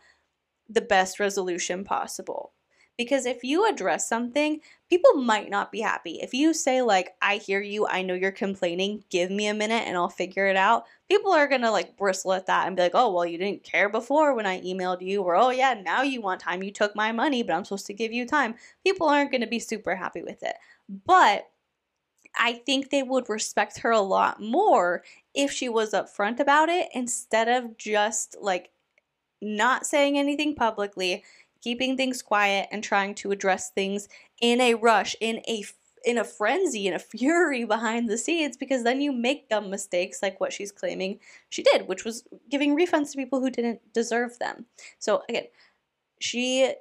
[0.69, 2.53] the best resolution possible.
[2.97, 6.19] Because if you address something, people might not be happy.
[6.21, 9.83] If you say, like, I hear you, I know you're complaining, give me a minute
[9.87, 12.95] and I'll figure it out, people are gonna like bristle at that and be like,
[12.95, 16.21] oh, well, you didn't care before when I emailed you, or oh, yeah, now you
[16.21, 16.63] want time.
[16.63, 18.55] You took my money, but I'm supposed to give you time.
[18.83, 20.55] People aren't gonna be super happy with it.
[21.05, 21.51] But
[22.35, 25.03] I think they would respect her a lot more
[25.35, 28.71] if she was upfront about it instead of just like
[29.39, 31.23] not saying anything publicly,
[31.61, 34.09] keeping things quiet and trying to address things
[34.41, 35.63] in a rush, in a
[36.03, 40.21] in a frenzy, in a fury behind the scenes because then you make dumb mistakes
[40.21, 44.37] like what she's claiming she did, which was giving refunds to people who didn't deserve
[44.39, 44.65] them.
[44.99, 45.45] So again,
[46.19, 46.73] she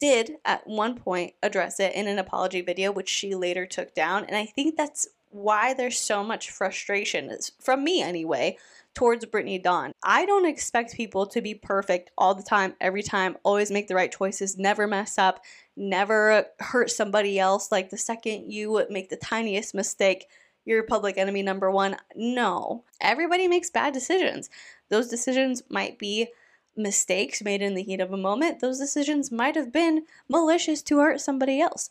[0.00, 4.24] did at one point address it in an apology video, which she later took down.
[4.24, 8.58] And I think that's why there's so much frustration, from me anyway,
[8.94, 9.92] towards Brittany Dawn.
[10.02, 13.94] I don't expect people to be perfect all the time, every time, always make the
[13.94, 15.40] right choices, never mess up,
[15.76, 17.70] never hurt somebody else.
[17.70, 20.26] Like the second you make the tiniest mistake,
[20.64, 21.96] you're public enemy number one.
[22.14, 24.50] No, everybody makes bad decisions.
[24.88, 26.28] Those decisions might be
[26.76, 28.60] mistakes made in the heat of a moment.
[28.60, 31.90] Those decisions might have been malicious to hurt somebody else.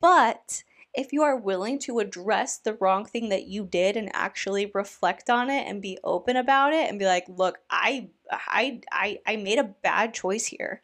[0.00, 0.64] But
[0.94, 5.30] if you are willing to address the wrong thing that you did and actually reflect
[5.30, 9.36] on it and be open about it and be like, look, I I I, I
[9.36, 10.82] made a bad choice here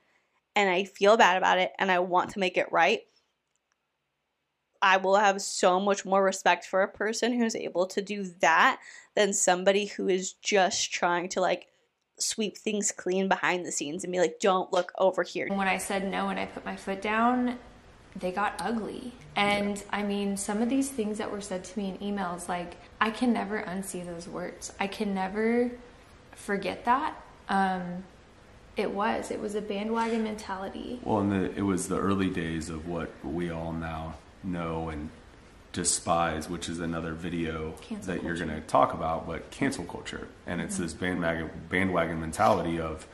[0.54, 3.00] and I feel bad about it and I want to make it right.
[4.80, 8.78] I will have so much more respect for a person who's able to do that
[9.16, 11.66] than somebody who is just trying to like
[12.18, 15.48] sweep things clean behind the scenes and be like, don't look over here.
[15.48, 17.58] When I said no and I put my foot down,
[18.18, 19.12] they got ugly.
[19.34, 22.76] And I mean, some of these things that were said to me in emails, like,
[23.00, 24.72] I can never unsee those words.
[24.80, 25.70] I can never
[26.32, 27.20] forget that.
[27.48, 28.04] Um,
[28.76, 29.30] it was.
[29.30, 31.00] It was a bandwagon mentality.
[31.02, 34.14] Well, and the, it was the early days of what we all now
[34.44, 35.10] know and
[35.72, 40.28] despise, which is another video Cancel that you're going to talk about, but cancel culture.
[40.46, 43.06] And it's this bandwagon, bandwagon mentality of,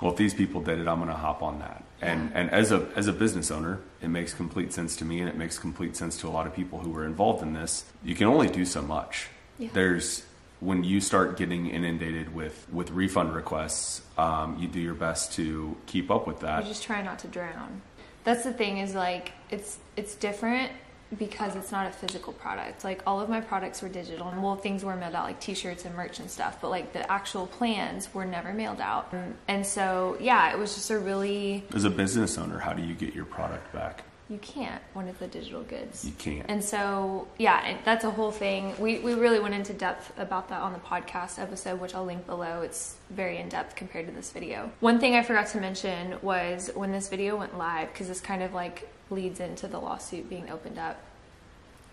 [0.00, 1.84] well, if these people did it, I'm going to hop on that.
[2.02, 5.28] And and as a as a business owner, it makes complete sense to me, and
[5.28, 7.84] it makes complete sense to a lot of people who were involved in this.
[8.02, 9.28] You can only do so much.
[9.58, 9.68] Yeah.
[9.72, 10.24] There's
[10.60, 15.76] when you start getting inundated with with refund requests, um, you do your best to
[15.86, 16.62] keep up with that.
[16.62, 17.82] You just try not to drown.
[18.24, 20.72] That's the thing is like it's it's different
[21.18, 22.84] because it's not a physical product.
[22.84, 25.84] Like all of my products were digital, and well, things were mailed out like T-shirts
[25.84, 26.58] and merch and stuff.
[26.60, 29.32] But like the actual plans were never mailed out, mm.
[29.48, 32.94] and so yeah, it was just a really As a business owner, how do you
[32.94, 34.04] get your product back?
[34.30, 36.04] you can't when it's the digital goods.
[36.04, 36.46] You can't.
[36.48, 38.72] And so, yeah, that's a whole thing.
[38.78, 42.26] We, we really went into depth about that on the podcast episode, which I'll link
[42.26, 42.62] below.
[42.62, 44.70] It's very in depth compared to this video.
[44.78, 48.44] One thing I forgot to mention was when this video went live, because this kind
[48.44, 51.00] of like leads into the lawsuit being opened up.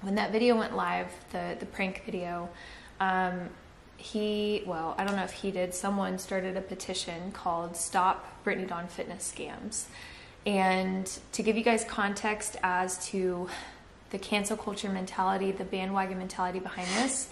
[0.02, 2.50] When that video went live, the, the prank video,
[3.00, 3.50] um,
[3.98, 8.68] he, well, I don't know if he did, someone started a petition called Stop Brittany
[8.68, 9.86] Dawn Fitness Scams.
[10.46, 13.50] And to give you guys context as to
[14.12, 17.28] the cancel culture mentality, the bandwagon mentality behind this,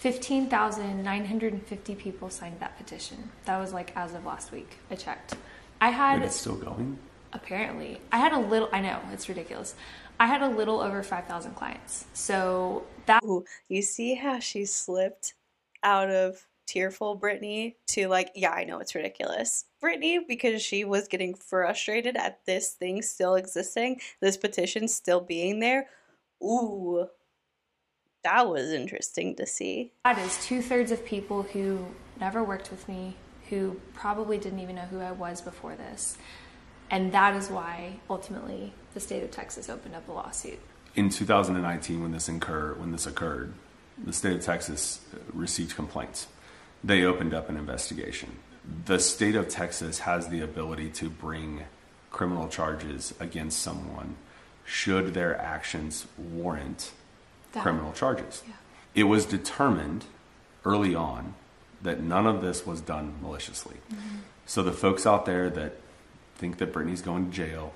[0.00, 3.30] 15,950 people signed that petition.
[3.46, 4.78] That was like as of last week.
[4.90, 5.34] I checked.
[5.80, 6.98] I had Wait, it's still going?
[7.32, 9.74] Apparently i had a little i know it's ridiculous
[10.20, 15.34] i had a little over 5000 clients so that Ooh, you see how she slipped
[15.82, 19.66] out of tearful Brittany to like, yeah, I know it's ridiculous.
[19.80, 25.60] Brittany, because she was getting frustrated at this thing still existing, this petition still being
[25.60, 25.88] there.
[26.42, 27.08] Ooh,
[28.24, 29.92] that was interesting to see.
[30.04, 31.84] that is two-thirds of people who
[32.20, 33.16] never worked with me
[33.50, 36.16] who probably didn't even know who i was before this
[36.92, 40.60] and that is why ultimately the state of texas opened up a lawsuit
[40.94, 43.54] In 2019, when this incur when this occurred,
[44.04, 46.26] the state of Texas uh, received complaints.
[46.84, 48.30] They opened up an investigation.
[48.84, 51.64] The state of Texas has the ability to bring
[52.10, 54.16] criminal charges against someone
[54.64, 56.92] should their actions warrant
[57.52, 58.42] That- criminal charges.
[58.46, 58.54] Yeah.
[58.94, 60.04] It was determined
[60.64, 61.34] early on
[61.82, 63.76] that none of this was done maliciously.
[64.46, 65.72] So the folks out there that
[66.42, 67.72] think that Brittany's going to jail,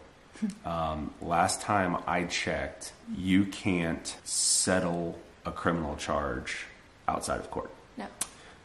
[0.64, 6.66] um, last time I checked, you can't settle a criminal charge
[7.06, 7.70] outside of court.
[7.96, 8.06] no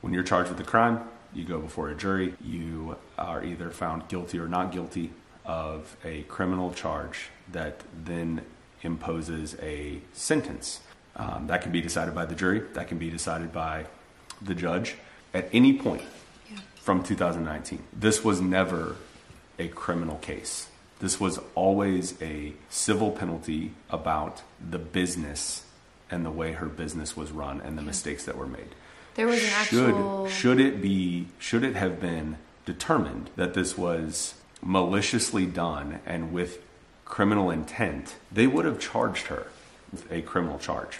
[0.01, 1.01] When you're charged with a crime,
[1.35, 2.33] you go before a jury.
[2.41, 5.11] You are either found guilty or not guilty
[5.45, 8.41] of a criminal charge that then
[8.81, 10.79] imposes a sentence.
[11.15, 13.85] Um, that can be decided by the jury, that can be decided by
[14.41, 14.95] the judge
[15.31, 16.01] at any point
[16.77, 17.83] from 2019.
[17.93, 18.95] This was never
[19.61, 20.67] a criminal case.
[20.99, 25.63] This was always a civil penalty about the business
[26.09, 28.75] and the way her business was run and the mistakes that were made.
[29.15, 33.77] There was an should actual should it be should it have been determined that this
[33.77, 36.59] was maliciously done and with
[37.05, 39.47] criminal intent they would have charged her
[39.91, 40.99] with a criminal charge.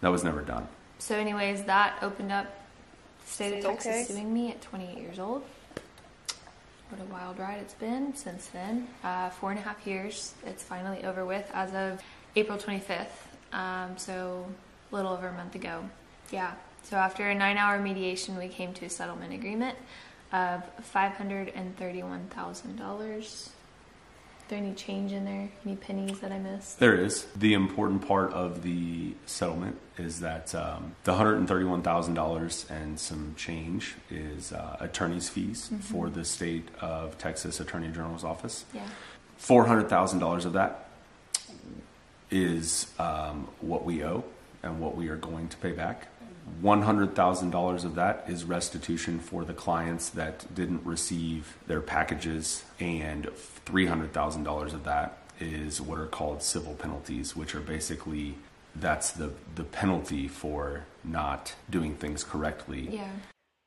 [0.00, 0.68] That was never done.
[0.98, 2.46] So anyways that opened up
[3.24, 4.04] the state of texas Okay.
[4.04, 5.44] suing me at 28 years old
[6.94, 7.58] what a wild ride.
[7.60, 10.34] It's been since then uh, four and a half years.
[10.46, 12.00] It's finally over with as of
[12.36, 13.08] april 25th
[13.52, 14.46] um, so
[14.92, 15.82] a little over a month ago.
[16.30, 16.52] Yeah.
[16.84, 19.76] So after a nine hour mediation we came to a settlement agreement
[20.32, 20.62] of
[20.94, 23.50] $531000 is
[24.48, 25.48] there any change in there?
[25.64, 26.78] Any pennies that i missed?
[26.78, 27.26] There is.
[27.36, 34.52] The important part of the settlement is that um, the $131000 and some change is
[34.52, 38.64] uh, attorney's fees for the state of texas attorney general's office.
[38.74, 38.86] Yeah.
[39.36, 40.88] Four hundred thousand dollars of that
[42.30, 44.24] is um, what we owe,
[44.62, 46.08] and what we are going to pay back.
[46.62, 53.28] $100,000 of that is restitution for the clients that didn't receive their packages, and
[53.66, 58.36] $300,000 of that is what are called civil penalties, which are basically
[58.76, 62.88] that's the, the penalty for not doing things correctly.
[62.90, 63.10] Yeah.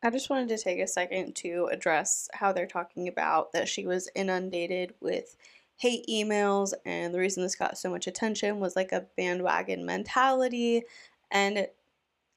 [0.03, 3.85] I just wanted to take a second to address how they're talking about that she
[3.85, 5.35] was inundated with
[5.77, 10.83] hate emails, and the reason this got so much attention was like a bandwagon mentality.
[11.31, 11.67] And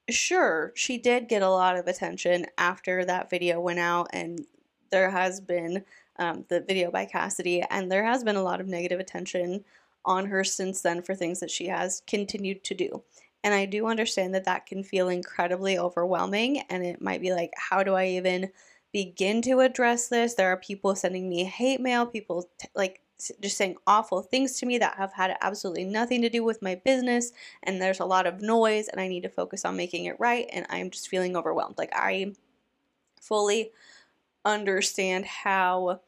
[0.09, 4.47] sure, she did get a lot of attention after that video went out, and
[4.91, 5.85] there has been
[6.21, 9.65] um, the video by Cassady, and there has been a lot of negative attention
[10.05, 13.03] on her since then for things that she has continued to do.
[13.43, 17.51] And I do understand that that can feel incredibly overwhelming, and it might be like,
[17.57, 18.51] how do I even
[18.93, 20.35] begin to address this?
[20.35, 23.01] There are people sending me hate mail, people t- like
[23.41, 26.75] just saying awful things to me that have had absolutely nothing to do with my
[26.75, 30.17] business, and there's a lot of noise, and I need to focus on making it
[30.19, 31.79] right, and I'm just feeling overwhelmed.
[31.79, 32.33] Like, I
[33.23, 33.71] fully
[34.45, 36.01] understand how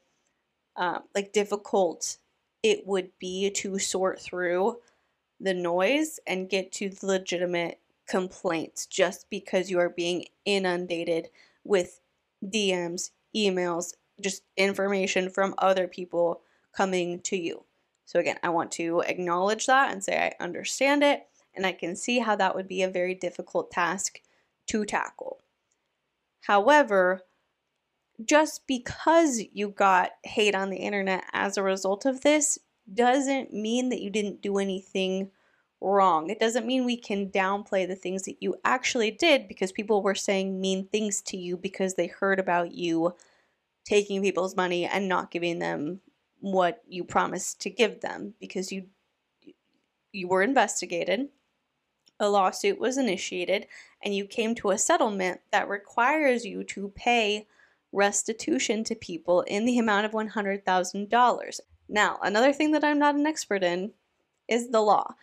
[0.77, 2.19] um, like difficult
[2.63, 4.79] it would be to sort through
[5.41, 11.29] the noise and get to the legitimate complaints just because you are being inundated
[11.65, 12.01] with
[12.45, 16.43] DMs, emails, just information from other people
[16.73, 17.65] coming to you.
[18.05, 21.97] So, again, I want to acknowledge that and say I understand it, and I can
[21.97, 24.21] see how that would be a very difficult task
[24.67, 25.41] to tackle.
[26.43, 27.23] However,
[28.25, 32.59] just because you got hate on the internet as a result of this
[32.93, 35.31] doesn't mean that you didn't do anything
[35.81, 36.31] wrong.
[36.31, 40.15] It doesn't mean we can downplay the things that you actually did because people were
[40.15, 43.15] saying mean things to you because they heard about you
[43.85, 46.01] taking people's money and not giving them
[46.41, 48.87] what you promised to give them because you
[50.13, 51.29] you were investigated.
[52.21, 53.67] A lawsuit was initiated
[54.05, 57.47] and you came to a settlement that requires you to pay
[57.93, 61.61] restitution to people in the amount of $100,000.
[61.89, 63.93] Now, another thing that I'm not an expert in
[64.49, 65.15] is the law.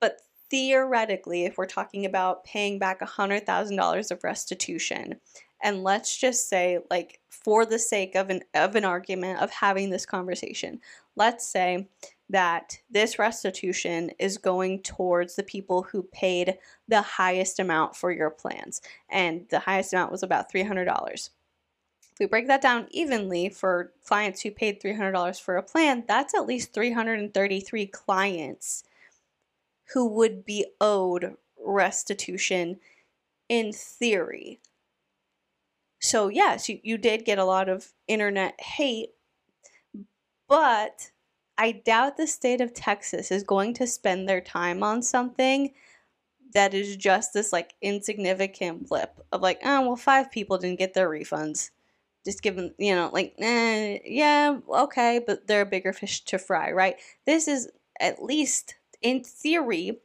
[0.00, 0.20] But
[0.50, 5.20] theoretically, if we're talking about paying back $100,000 of restitution,
[5.62, 9.90] and let's just say, like, for the sake of an, of an argument of having
[9.90, 10.80] this conversation,
[11.16, 11.88] let's say
[12.28, 16.58] that this restitution is going towards the people who paid
[16.88, 21.30] the highest amount for your plans, and the highest amount was about $300.
[22.16, 26.34] If we break that down evenly for clients who paid $300 for a plan, that's
[26.34, 28.84] at least 333 clients
[29.92, 32.80] who would be owed restitution
[33.50, 34.60] in theory.
[36.00, 39.10] So, yes, you, you did get a lot of internet hate,
[40.48, 41.10] but
[41.58, 45.74] I doubt the state of Texas is going to spend their time on something
[46.54, 50.94] that is just this like insignificant blip of like, oh, well, five people didn't get
[50.94, 51.72] their refunds
[52.26, 56.72] just them, you know, like, eh, yeah, okay, but they're a bigger fish to fry,
[56.72, 56.96] right?
[57.24, 57.70] This is
[58.00, 60.00] at least, in theory,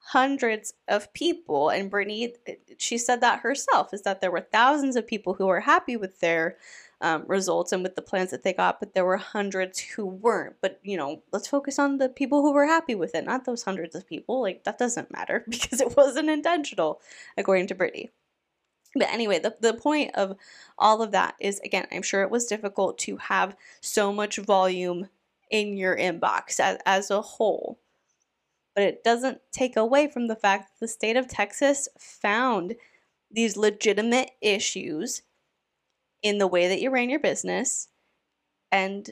[0.00, 1.70] hundreds of people.
[1.70, 2.34] And Brittany,
[2.76, 6.20] she said that herself, is that there were thousands of people who were happy with
[6.20, 6.56] their
[7.00, 10.56] um, results and with the plans that they got, but there were hundreds who weren't.
[10.60, 13.62] But, you know, let's focus on the people who were happy with it, not those
[13.62, 14.42] hundreds of people.
[14.42, 17.00] Like, that doesn't matter because it wasn't intentional,
[17.38, 18.10] according to Brittany.
[18.94, 20.36] But anyway, the, the point of
[20.78, 25.08] all of that is again, I'm sure it was difficult to have so much volume
[25.50, 27.78] in your inbox as, as a whole.
[28.74, 32.76] But it doesn't take away from the fact that the state of Texas found
[33.30, 35.22] these legitimate issues
[36.22, 37.88] in the way that you ran your business
[38.72, 39.10] and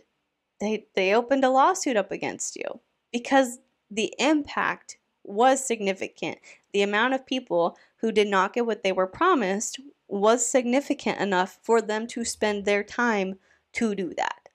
[0.61, 2.81] they they opened a lawsuit up against you
[3.13, 3.59] because
[3.91, 4.99] the impact
[5.29, 6.39] was significant.
[6.73, 11.59] The amount of people who did not get what they were promised was significant enough
[11.63, 13.39] for them to spend their time
[13.75, 14.49] to do that.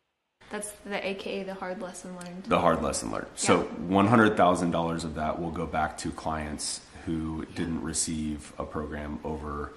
[0.49, 2.43] That's the AKA the hard lesson learned.
[2.45, 3.27] The hard lesson learned.
[3.35, 9.73] So $100,000 of that will go back to clients who didn't receive a program over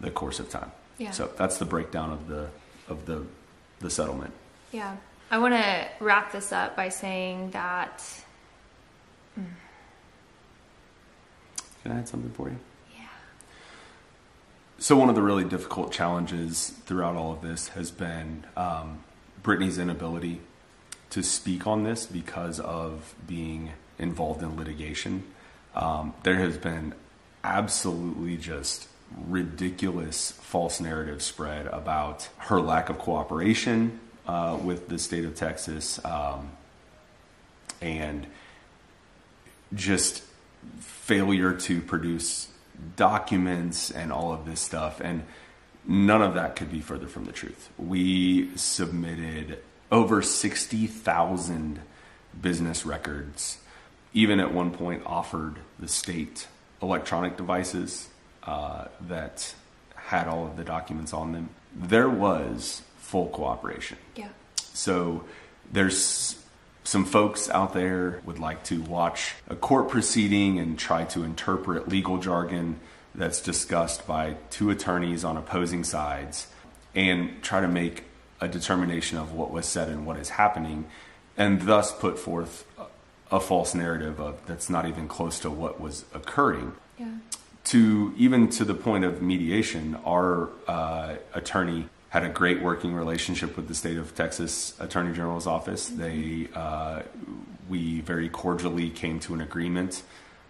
[0.00, 0.72] the course of time.
[0.98, 1.10] Yeah.
[1.10, 2.48] So that's the breakdown of the
[2.88, 3.24] of the
[3.80, 4.32] the settlement.
[4.72, 4.96] Yeah.
[5.30, 8.04] I want to wrap this up by saying that
[9.34, 9.44] hmm,
[11.84, 12.56] Can I add something for you?
[12.96, 13.04] Yeah.
[14.78, 19.04] So one of the really difficult challenges throughout all of this has been um,
[19.42, 20.40] Brittany's inability
[21.10, 25.24] to speak on this because of being involved in litigation.
[25.76, 26.94] Um, there has been
[27.44, 28.88] absolutely just
[29.28, 36.02] ridiculous false narrative spread about her lack of cooperation uh, with the state of Texas
[36.06, 36.50] um,
[37.82, 38.26] and
[39.74, 40.22] just
[40.78, 42.48] failure to produce
[42.96, 45.00] documents and all of this stuff.
[45.00, 45.24] And
[45.86, 47.70] none of that could be further from the truth.
[47.78, 49.58] We submitted
[49.90, 51.80] over 60,000
[52.40, 53.58] business records,
[54.12, 56.48] even at one point offered the state
[56.82, 58.08] electronic devices
[58.42, 59.54] uh, that
[59.94, 61.48] had all of the documents on them.
[61.74, 63.98] There was full cooperation.
[64.16, 64.28] Yeah.
[64.56, 65.24] So
[65.72, 66.43] there's
[66.84, 71.88] some folks out there would like to watch a court proceeding and try to interpret
[71.88, 72.78] legal jargon
[73.14, 76.46] that's discussed by two attorneys on opposing sides
[76.94, 78.04] and try to make
[78.40, 80.84] a determination of what was said and what is happening
[81.36, 82.64] and thus put forth
[83.32, 87.06] a false narrative of that's not even close to what was occurring Yeah.
[87.64, 93.56] to even to the point of mediation our uh, attorney had a great working relationship
[93.56, 95.88] with the state of Texas Attorney General's office.
[95.88, 97.02] They, uh,
[97.68, 100.04] we very cordially came to an agreement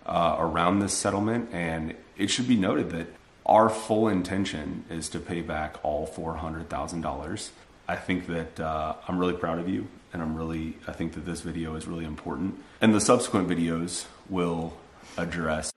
[0.05, 3.07] uh, around this settlement, and it should be noted that
[3.47, 7.51] our full intention is to pay back all four hundred thousand dollars.
[7.89, 11.25] I think that uh, I'm really proud of you, and I'm really, I think that
[11.25, 14.77] this video is really important, and the subsequent videos will
[15.17, 15.74] address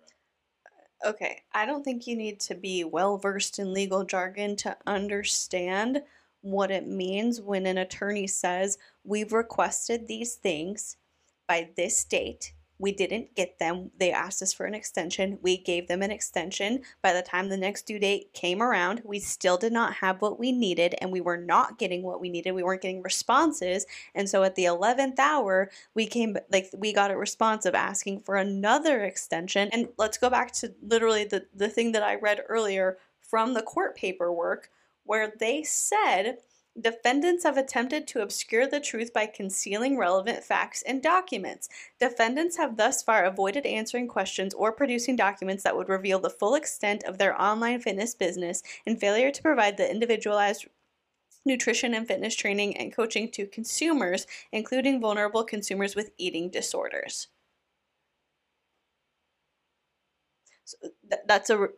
[1.05, 6.01] Okay, I don't think you need to be well versed in legal jargon to understand
[6.41, 10.97] what it means when an attorney says, We've requested these things
[11.47, 12.53] by this date.
[12.79, 13.91] We didn't get them.
[13.99, 15.39] They asked us for an extension.
[15.41, 16.81] We gave them an extension.
[17.01, 20.39] By the time the next due date came around, we still did not have what
[20.39, 22.51] we needed and we were not getting what we needed.
[22.51, 23.85] We weren't getting responses.
[24.13, 28.21] And so at the 11th hour, we came, like, we got a response of asking
[28.21, 29.69] for another extension.
[29.71, 33.61] And let's go back to literally the, the thing that I read earlier from the
[33.61, 34.69] court paperwork
[35.03, 36.37] where they said
[36.79, 41.67] Defendants have attempted to obscure the truth by concealing relevant facts and documents.
[41.99, 46.55] Defendants have thus far avoided answering questions or producing documents that would reveal the full
[46.55, 50.67] extent of their online fitness business and failure to provide the individualized
[51.45, 57.27] nutrition and fitness training and coaching to consumers, including vulnerable consumers with eating disorders.
[60.65, 60.77] So
[61.09, 61.69] th- that's a,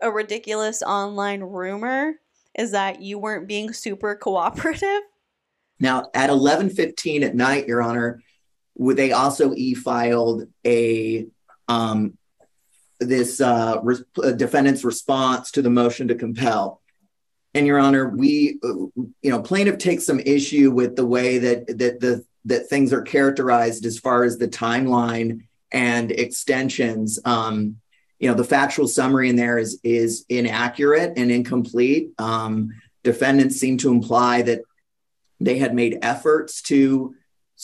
[0.00, 2.20] a ridiculous online rumor
[2.56, 5.02] is that you weren't being super cooperative.
[5.78, 8.22] Now, at 11:15 at night, Your Honor,
[8.78, 11.26] they also e-filed a
[11.68, 12.16] um,
[12.98, 16.80] this uh, re- defendant's response to the motion to compel.
[17.52, 21.66] And Your Honor, we, uh, you know, plaintiff takes some issue with the way that
[21.78, 27.18] that the that things are characterized as far as the timeline and extensions.
[27.24, 27.76] Um,
[28.18, 33.76] you know the factual summary in there is is inaccurate and incomplete um, defendants seem
[33.78, 34.60] to imply that
[35.40, 37.14] they had made efforts to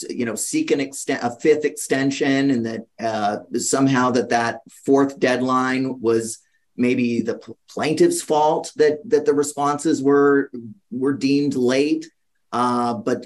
[0.09, 5.19] you know seek an extent a fifth extension and that uh, somehow that that fourth
[5.19, 6.39] deadline was
[6.75, 7.39] maybe the
[7.69, 10.51] plaintiff's fault that that the responses were
[10.91, 12.07] were deemed late
[12.53, 13.25] uh, but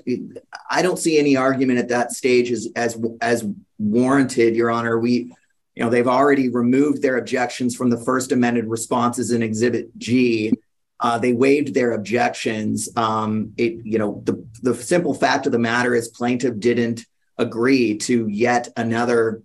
[0.71, 3.45] I don't see any argument at that stage as as as
[3.77, 4.97] warranted, Your Honor.
[4.97, 5.35] We
[5.77, 10.51] you know they've already removed their objections from the first amended responses in exhibit g.
[10.99, 12.89] Uh, they waived their objections.
[12.95, 17.05] Um, it you know the, the simple fact of the matter is plaintiff didn't
[17.37, 19.43] agree to yet another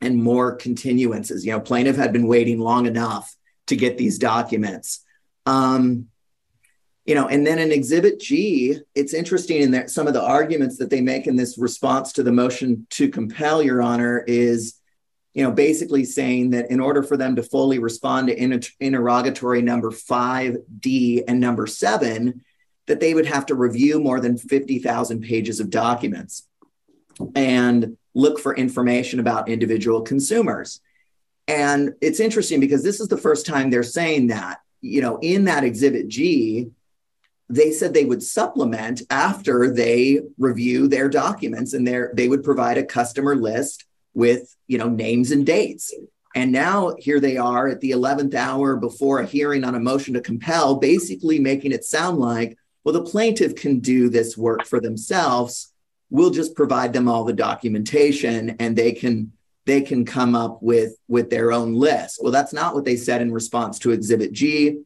[0.00, 1.44] and more continuances.
[1.44, 3.34] You know plaintiff had been waiting long enough
[3.66, 5.04] to get these documents.
[5.46, 6.06] Um,
[7.06, 10.76] you know and then in exhibit g it's interesting in that some of the arguments
[10.78, 14.76] that they make in this response to the motion to compel your honor is
[15.36, 19.60] you know, basically saying that in order for them to fully respond to inter- interrogatory
[19.60, 22.42] number 5D and number 7,
[22.86, 26.48] that they would have to review more than 50,000 pages of documents
[27.34, 30.80] and look for information about individual consumers.
[31.46, 35.44] And it's interesting because this is the first time they're saying that, you know, in
[35.44, 36.70] that exhibit G,
[37.50, 42.84] they said they would supplement after they review their documents and they would provide a
[42.84, 43.85] customer list
[44.16, 45.94] with you know names and dates.
[46.34, 50.14] And now here they are at the 11th hour before a hearing on a motion
[50.14, 54.80] to compel basically making it sound like well the plaintiff can do this work for
[54.80, 55.72] themselves.
[56.10, 59.32] We'll just provide them all the documentation and they can
[59.66, 62.18] they can come up with with their own list.
[62.22, 64.80] Well that's not what they said in response to exhibit g.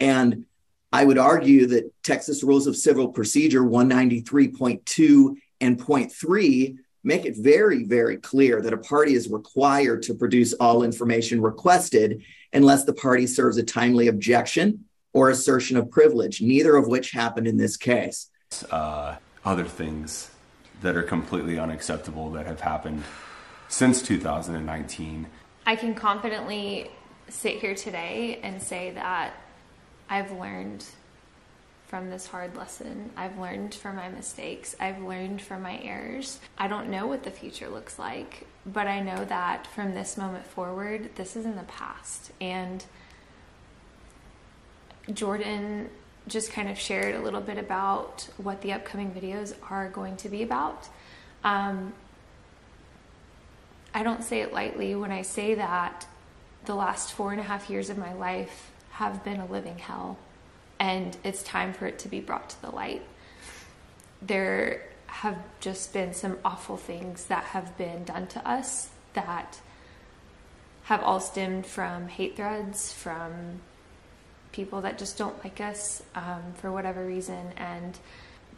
[0.00, 0.46] And
[0.92, 6.76] i would argue that texas rules of civil procedure 193.2 and 0.3
[7.06, 12.22] make it very, very clear that a party is required to produce all information requested
[12.52, 17.46] unless the party serves a timely objection or assertion of privilege, neither of which happened
[17.46, 18.28] in this case.
[18.72, 20.30] Uh, other things
[20.82, 23.04] that are completely unacceptable that have happened
[23.68, 25.26] since 2019.
[25.64, 26.90] I can confidently
[27.28, 29.34] sit here today and say that
[30.10, 30.84] I've learned
[31.86, 33.10] from this hard lesson.
[33.16, 34.74] I've learned from my mistakes.
[34.80, 36.40] I've learned from my errors.
[36.58, 40.46] I don't know what the future looks like, but I know that from this moment
[40.46, 42.32] forward, this is in the past.
[42.40, 42.84] And
[45.12, 45.88] Jordan
[46.26, 50.28] just kind of shared a little bit about what the upcoming videos are going to
[50.28, 50.88] be about.
[51.44, 51.92] Um,
[53.94, 56.06] I don't say it lightly when I say that
[56.64, 60.18] the last four and a half years of my life have been a living hell,
[60.78, 63.02] and it's time for it to be brought to the light.
[64.22, 69.60] There have just been some awful things that have been done to us that
[70.84, 73.60] have all stemmed from hate threads, from
[74.52, 77.98] people that just don't like us um, for whatever reason, and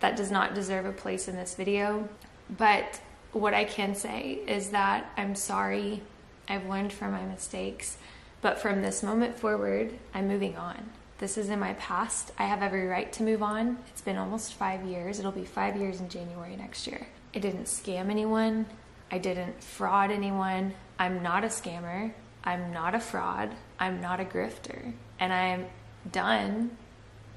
[0.01, 2.09] that does not deserve a place in this video.
[2.57, 3.01] But
[3.33, 6.03] what I can say is that I'm sorry.
[6.49, 7.97] I've learned from my mistakes.
[8.41, 10.91] But from this moment forward, I'm moving on.
[11.19, 12.31] This is in my past.
[12.39, 13.79] I have every right to move on.
[13.89, 15.19] It's been almost five years.
[15.19, 17.09] It'll be five years in January next year.
[17.35, 18.67] I didn't scam anyone.
[19.11, 20.75] I didn't fraud anyone.
[20.97, 22.13] I'm not a scammer.
[22.45, 23.53] I'm not a fraud.
[23.81, 24.93] I'm not a grifter.
[25.19, 25.67] And I'm
[26.13, 26.77] done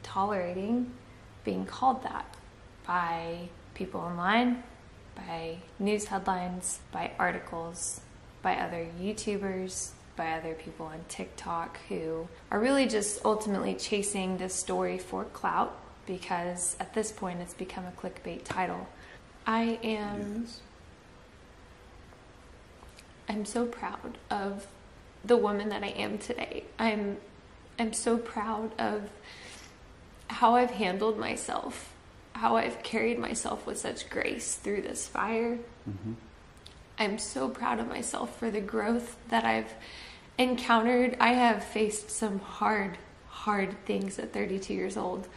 [0.03, 0.91] tolerating
[1.43, 2.35] being called that
[2.85, 4.63] by people online,
[5.15, 8.01] by news headlines, by articles,
[8.43, 14.53] by other YouTubers, by other people on TikTok who are really just ultimately chasing this
[14.53, 18.87] story for clout because at this point it's become a clickbait title.
[19.45, 20.47] I am
[23.27, 24.67] I'm so proud of
[25.23, 26.63] the woman that I am today.
[26.77, 27.17] I'm
[27.79, 29.09] I'm so proud of
[30.27, 31.93] how I've handled myself,
[32.33, 35.59] how I've carried myself with such grace through this fire.
[35.89, 36.13] Mm-hmm.
[37.01, 39.73] I'm so proud of myself for the growth that I've
[40.37, 41.17] encountered.
[41.19, 45.27] I have faced some hard, hard things at 32 years old.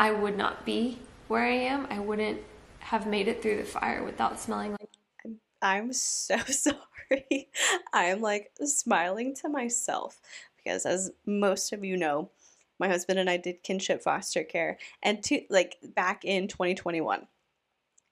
[0.00, 1.86] I would not be where I am.
[1.90, 2.40] I wouldn't
[2.78, 7.50] have made it through the fire without smelling like I'm so sorry.
[7.92, 10.18] I'm like smiling to myself
[10.56, 12.30] because, as most of you know,
[12.78, 17.26] my husband and I did kinship foster care, and to like back in 2021.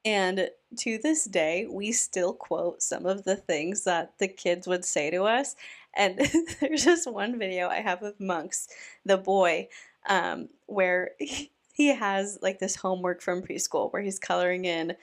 [0.07, 0.49] And
[0.79, 5.11] to this day, we still quote some of the things that the kids would say
[5.11, 5.57] to us.
[5.97, 6.19] And
[6.61, 8.69] there's just one video I have of Monks,
[9.05, 9.69] the boy,
[10.09, 11.11] um, where
[11.75, 14.95] he has like this homework from preschool where he's coloring in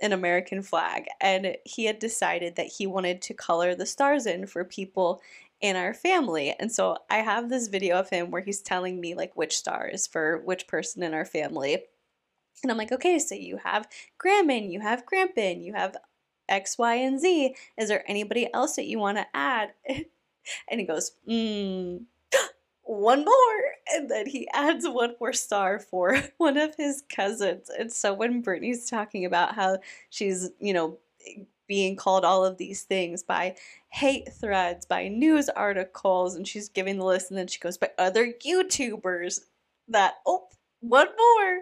[0.00, 1.06] an American flag.
[1.20, 5.20] And he had decided that he wanted to color the stars in for people
[5.60, 6.54] in our family.
[6.60, 10.06] And so I have this video of him where he's telling me like which stars
[10.06, 11.82] for which person in our family.
[12.62, 13.88] And I'm like, okay, so you have
[14.18, 15.96] Grandman, you have Grandpin, you have
[16.48, 17.56] X, Y, and Z.
[17.76, 19.72] Is there anybody else that you want to add?
[20.68, 22.02] And he goes, mm,
[22.82, 23.62] one more.
[23.94, 27.70] And then he adds one more star for one of his cousins.
[27.78, 29.78] And so when Brittany's talking about how
[30.10, 30.98] she's, you know,
[31.68, 33.54] being called all of these things by
[33.90, 37.90] hate threads, by news articles, and she's giving the list, and then she goes by
[37.98, 39.40] other YouTubers,
[39.88, 40.48] that, oh,
[40.80, 41.60] one more.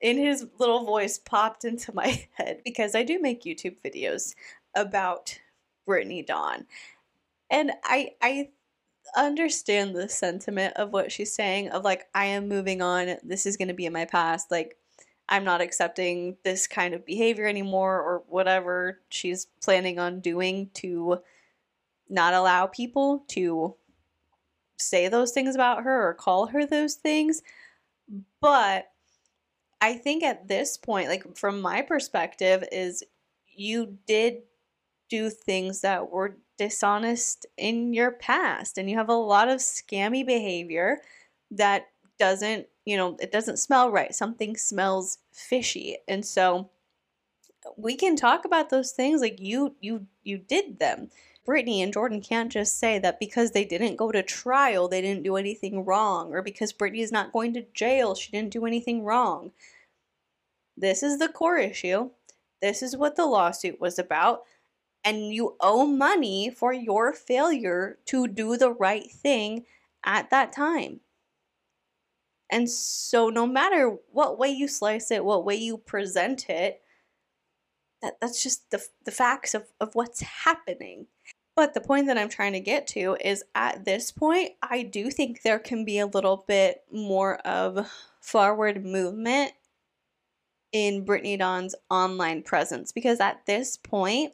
[0.00, 4.34] In his little voice popped into my head because I do make YouTube videos
[4.74, 5.38] about
[5.86, 6.66] Brittany Dawn.
[7.50, 8.50] And I I
[9.16, 13.56] understand the sentiment of what she's saying of like I am moving on, this is
[13.56, 14.76] going to be in my past, like
[15.28, 21.18] I'm not accepting this kind of behavior anymore or whatever she's planning on doing to
[22.08, 23.76] not allow people to
[24.76, 27.42] say those things about her or call her those things.
[28.40, 28.90] But
[29.80, 33.02] I think at this point, like from my perspective, is
[33.46, 34.42] you did
[35.08, 40.26] do things that were dishonest in your past and you have a lot of scammy
[40.26, 40.98] behavior
[41.50, 41.86] that
[42.18, 44.14] doesn't, you know, it doesn't smell right.
[44.14, 45.98] Something smells fishy.
[46.08, 46.70] And so
[47.76, 51.10] we can talk about those things like you you you did them.
[51.50, 55.24] Brittany and Jordan can't just say that because they didn't go to trial, they didn't
[55.24, 59.02] do anything wrong, or because Brittany is not going to jail, she didn't do anything
[59.02, 59.50] wrong.
[60.76, 62.10] This is the core issue.
[62.62, 64.42] This is what the lawsuit was about
[65.02, 69.64] and you owe money for your failure to do the right thing
[70.04, 71.00] at that time.
[72.48, 76.80] And so, no matter what way you slice it, what way you present it,
[78.02, 81.08] that, that's just the, the facts of, of what's happening.
[81.60, 85.10] But the point that I'm trying to get to is at this point, I do
[85.10, 87.86] think there can be a little bit more of
[88.18, 89.52] forward movement
[90.72, 94.32] in Brittany Dawn's online presence because at this point,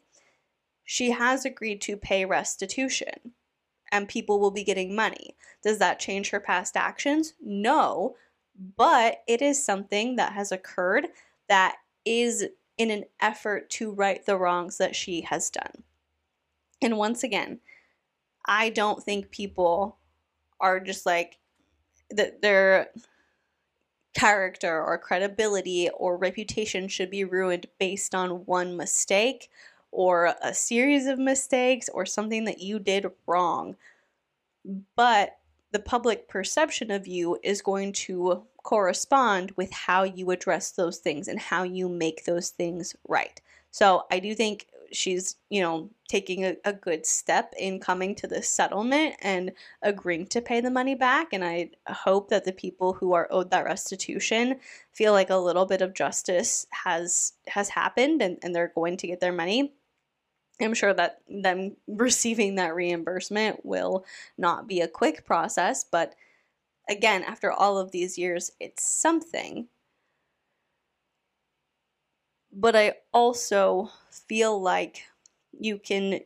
[0.84, 3.32] she has agreed to pay restitution
[3.90, 5.34] and people will be getting money.
[5.64, 7.34] Does that change her past actions?
[7.40, 8.14] No,
[8.76, 11.08] but it is something that has occurred
[11.48, 11.74] that
[12.04, 12.46] is
[12.78, 15.82] in an effort to right the wrongs that she has done.
[16.82, 17.60] And once again,
[18.44, 19.96] I don't think people
[20.60, 21.38] are just like
[22.10, 22.88] that their
[24.14, 29.50] character or credibility or reputation should be ruined based on one mistake
[29.90, 33.76] or a series of mistakes or something that you did wrong.
[34.94, 35.36] But
[35.72, 41.28] the public perception of you is going to correspond with how you address those things
[41.28, 43.40] and how you make those things right.
[43.70, 48.26] So I do think she's, you know, taking a, a good step in coming to
[48.26, 49.52] this settlement and
[49.82, 51.32] agreeing to pay the money back.
[51.32, 54.60] And I hope that the people who are owed that restitution
[54.92, 59.06] feel like a little bit of justice has has happened and, and they're going to
[59.06, 59.72] get their money.
[60.60, 64.04] I'm sure that them receiving that reimbursement will
[64.38, 66.14] not be a quick process, but
[66.88, 69.68] again, after all of these years, it's something.
[72.58, 75.02] But I also feel like
[75.52, 76.20] you can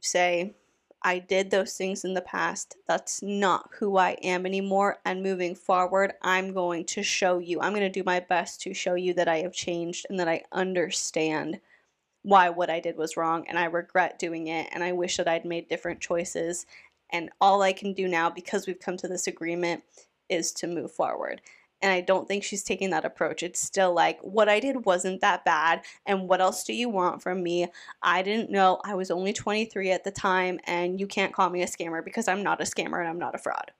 [0.00, 0.56] say,
[1.00, 2.74] I did those things in the past.
[2.88, 4.98] That's not who I am anymore.
[5.04, 8.74] And moving forward, I'm going to show you, I'm going to do my best to
[8.74, 11.60] show you that I have changed and that I understand
[12.22, 15.28] why what I did was wrong and I regret doing it and I wish that
[15.28, 16.66] I'd made different choices.
[17.10, 19.84] And all I can do now, because we've come to this agreement,
[20.28, 21.40] is to move forward.
[21.82, 23.42] And I don't think she's taking that approach.
[23.42, 25.82] It's still like, what I did wasn't that bad.
[26.06, 27.68] And what else do you want from me?
[28.02, 28.80] I didn't know.
[28.84, 32.28] I was only 23 at the time, and you can't call me a scammer because
[32.28, 33.72] I'm not a scammer and I'm not a fraud.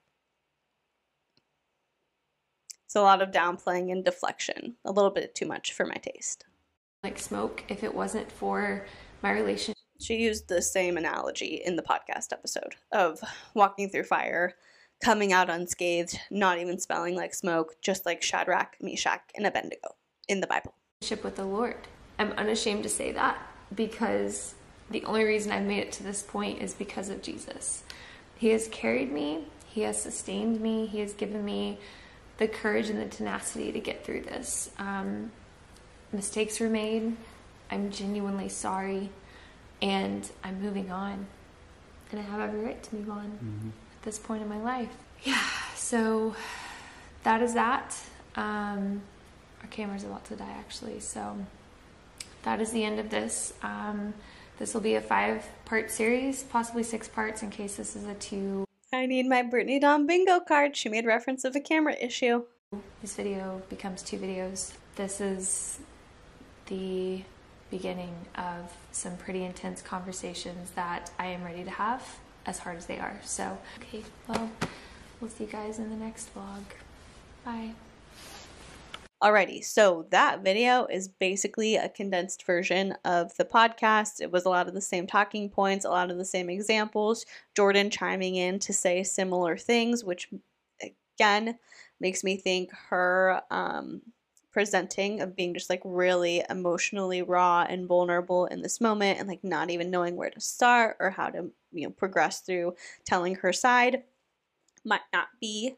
[2.85, 6.45] It's a lot of downplaying and deflection, a little bit too much for my taste
[7.07, 8.85] like smoke if it wasn't for
[9.23, 9.77] my relationship.
[10.01, 13.21] She used the same analogy in the podcast episode of
[13.55, 14.55] walking through fire,
[15.03, 19.97] coming out unscathed, not even smelling like smoke, just like Shadrach, Meshach, and Abednego
[20.29, 20.75] in the Bible.
[21.23, 21.77] With the Lord.
[22.19, 23.39] I'm unashamed to say that
[23.75, 24.55] because
[24.91, 27.85] the only reason I've made it to this point is because of Jesus.
[28.37, 31.79] He has carried me, He has sustained me, He has given me
[32.39, 34.71] the courage and the tenacity to get through this.
[34.79, 35.33] Um,
[36.13, 37.17] mistakes were made.
[37.71, 39.11] I'm genuinely sorry.
[39.83, 41.27] And I'm moving on.
[42.11, 43.69] And I have every right to move on mm-hmm.
[44.07, 44.97] At this point in my life.
[45.25, 45.43] Yeah,
[45.75, 46.37] so
[47.25, 47.93] that is that.
[48.37, 49.03] Um,
[49.61, 51.01] our camera's about to die, actually.
[51.01, 51.37] So
[52.45, 53.53] that is the end of this.
[53.65, 54.15] Um,
[54.61, 58.15] this will be a five part series, possibly six parts in case this is a
[58.15, 58.65] two.
[58.93, 60.77] I need my Brittany Dawn bingo card.
[60.77, 62.45] She made reference of a camera issue.
[63.03, 64.75] This video becomes two videos.
[64.95, 65.81] This is
[66.67, 67.25] the
[67.73, 72.87] beginning of some pretty intense conversations that I am ready to have, as hard as
[72.87, 73.21] they are.
[73.25, 74.51] So, okay, well,
[75.21, 76.63] we'll see you guys in the next vlog.
[77.45, 77.73] Bye.
[79.23, 84.21] Alrighty, so that video is basically a condensed version of the podcast.
[84.21, 87.25] It was a lot of the same talking points, a lot of the same examples.
[87.55, 90.29] Jordan chiming in to say similar things, which
[90.83, 91.59] again
[91.99, 94.03] makes me think her um,
[94.53, 99.43] presenting of being just like really emotionally raw and vulnerable in this moment and like
[99.43, 102.75] not even knowing where to start or how to you know progress through
[103.05, 104.03] telling her side
[104.85, 105.77] might not be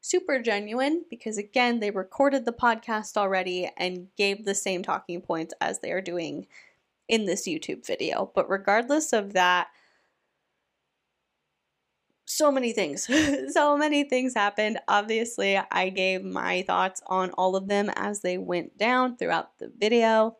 [0.00, 5.54] super genuine because again they recorded the podcast already and gave the same talking points
[5.60, 6.46] as they are doing
[7.08, 9.68] in this YouTube video but regardless of that
[12.26, 13.08] so many things.
[13.52, 14.78] so many things happened.
[14.88, 19.70] Obviously, I gave my thoughts on all of them as they went down throughout the
[19.76, 20.36] video.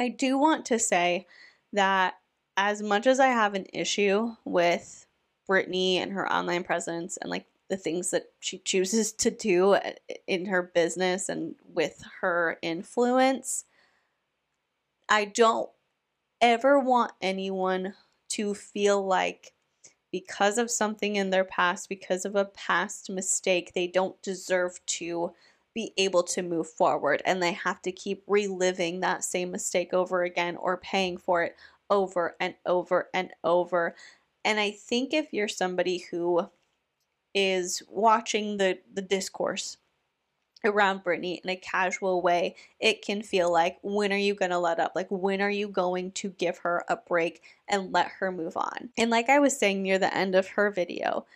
[0.00, 1.26] I do want to say
[1.72, 2.14] that
[2.56, 5.06] as much as I have an issue with
[5.46, 9.76] Brittany and her online presence and like the things that she chooses to do
[10.26, 13.64] in her business and with her influence,
[15.08, 15.70] I don't
[16.40, 17.94] ever want anyone
[18.30, 19.52] to feel like
[20.12, 25.32] because of something in their past, because of a past mistake, they don't deserve to
[25.74, 30.22] be able to move forward and they have to keep reliving that same mistake over
[30.22, 31.56] again or paying for it
[31.90, 33.94] over and over and over.
[34.44, 36.48] And I think if you're somebody who
[37.34, 39.78] is watching the the discourse
[40.64, 44.58] around Brittany in a casual way, it can feel like when are you going to
[44.58, 44.92] let up?
[44.94, 48.88] Like when are you going to give her a break and let her move on?
[48.96, 51.26] And like I was saying near the end of her video,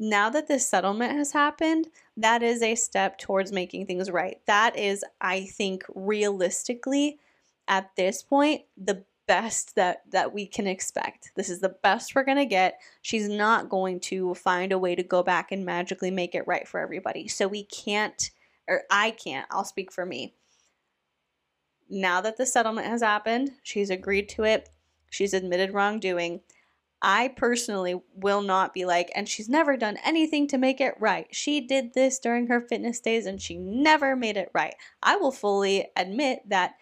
[0.00, 4.40] now that this settlement has happened, that is a step towards making things right.
[4.46, 7.18] That is, I think, realistically,
[7.68, 11.30] at this point, the best that that we can expect.
[11.36, 12.80] This is the best we're going to get.
[13.00, 16.66] She's not going to find a way to go back and magically make it right
[16.66, 17.28] for everybody.
[17.28, 18.28] So we can't
[18.66, 19.46] or I can't.
[19.48, 20.34] I'll speak for me.
[21.88, 24.68] Now that the settlement has happened, she's agreed to it.
[25.10, 26.40] She's admitted wrongdoing.
[27.00, 31.28] I personally will not be like, and she's never done anything to make it right.
[31.30, 34.74] She did this during her fitness days and she never made it right.
[35.04, 36.74] I will fully admit that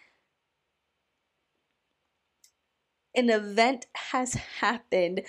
[3.15, 5.21] an event has happened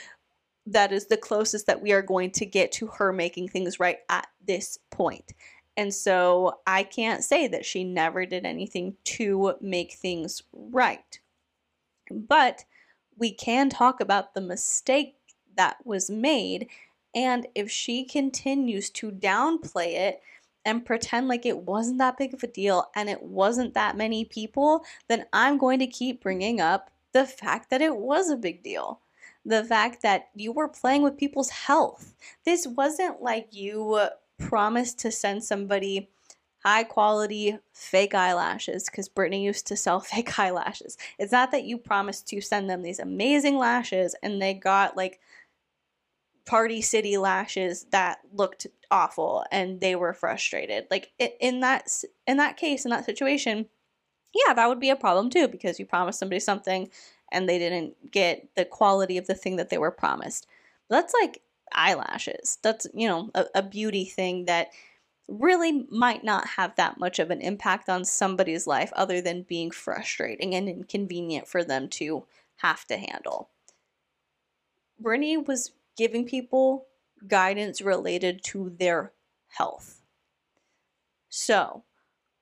[0.67, 3.99] that is the closest that we are going to get to her making things right
[4.09, 5.33] at this point.
[5.77, 11.19] And so I can't say that she never did anything to make things right.
[12.11, 12.65] But
[13.17, 15.15] we can talk about the mistake
[15.57, 16.69] that was made.
[17.15, 20.23] And if she continues to downplay it
[20.65, 24.25] and pretend like it wasn't that big of a deal and it wasn't that many
[24.25, 28.63] people, then I'm going to keep bringing up the fact that it was a big
[28.63, 29.01] deal.
[29.45, 32.15] The fact that you were playing with people's health.
[32.45, 34.09] This wasn't like you
[34.39, 36.11] promised to send somebody
[36.65, 40.97] high quality fake eyelashes because Brittany used to sell fake eyelashes.
[41.19, 45.21] It's not that you promised to send them these amazing lashes and they got like
[46.47, 50.87] Party City lashes that looked awful and they were frustrated.
[50.91, 51.89] Like in that
[52.27, 53.67] in that case in that situation,
[54.35, 56.91] yeah, that would be a problem too because you promised somebody something
[57.33, 60.47] and they didn't get the quality of the thing that they were promised.
[60.89, 61.43] That's like
[61.73, 62.59] eyelashes.
[62.63, 64.69] That's, you know, a, a beauty thing that
[65.29, 69.71] really might not have that much of an impact on somebody's life other than being
[69.71, 72.25] frustrating and inconvenient for them to
[72.57, 73.49] have to handle.
[74.99, 76.87] Brittany was giving people
[77.27, 79.13] guidance related to their
[79.49, 80.03] health.
[81.29, 81.85] So,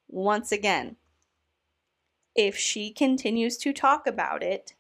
[0.09, 0.97] once again,
[2.39, 4.73] if she continues to talk about it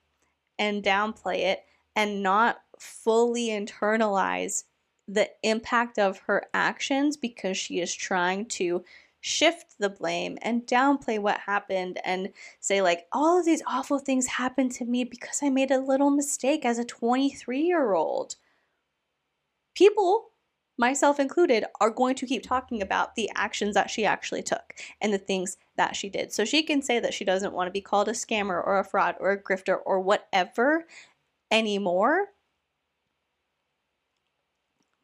[0.60, 1.64] and downplay it
[1.96, 4.62] and not fully internalize
[5.08, 8.84] the impact of her actions because she is trying to
[9.20, 12.28] shift the blame and downplay what happened and
[12.60, 16.10] say like all of these awful things happened to me because I made a little
[16.10, 18.36] mistake as a 23 year old.
[19.74, 20.30] People,
[20.78, 25.12] myself included, are going to keep talking about the actions that she actually took and
[25.12, 26.32] the things that she did.
[26.32, 28.84] So she can say that she doesn't want to be called a scammer or a
[28.84, 30.86] fraud or a grifter or whatever
[31.50, 32.28] anymore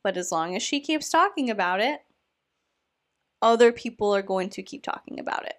[0.05, 2.03] but as long as she keeps talking about it,
[3.43, 5.57] other people are going to keep talking about it.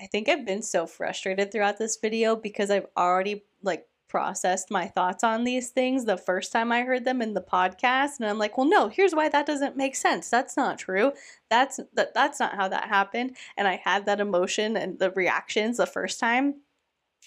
[0.00, 4.88] I think I've been so frustrated throughout this video because I've already like processed my
[4.88, 8.38] thoughts on these things the first time I heard them in the podcast and I'm
[8.38, 10.28] like, "Well, no, here's why that doesn't make sense.
[10.28, 11.12] That's not true.
[11.48, 15.78] That's that that's not how that happened." And I had that emotion and the reactions
[15.78, 16.56] the first time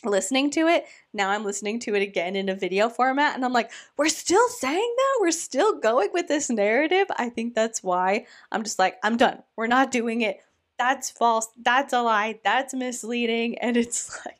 [0.05, 0.85] listening to it.
[1.13, 4.47] Now I'm listening to it again in a video format and I'm like, we're still
[4.49, 5.17] saying that?
[5.21, 7.07] We're still going with this narrative?
[7.17, 9.43] I think that's why I'm just like, I'm done.
[9.55, 10.41] We're not doing it.
[10.77, 11.47] That's false.
[11.61, 12.39] That's a lie.
[12.43, 13.57] That's misleading.
[13.59, 14.37] And it's like,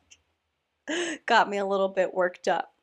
[1.25, 2.73] got me a little bit worked up.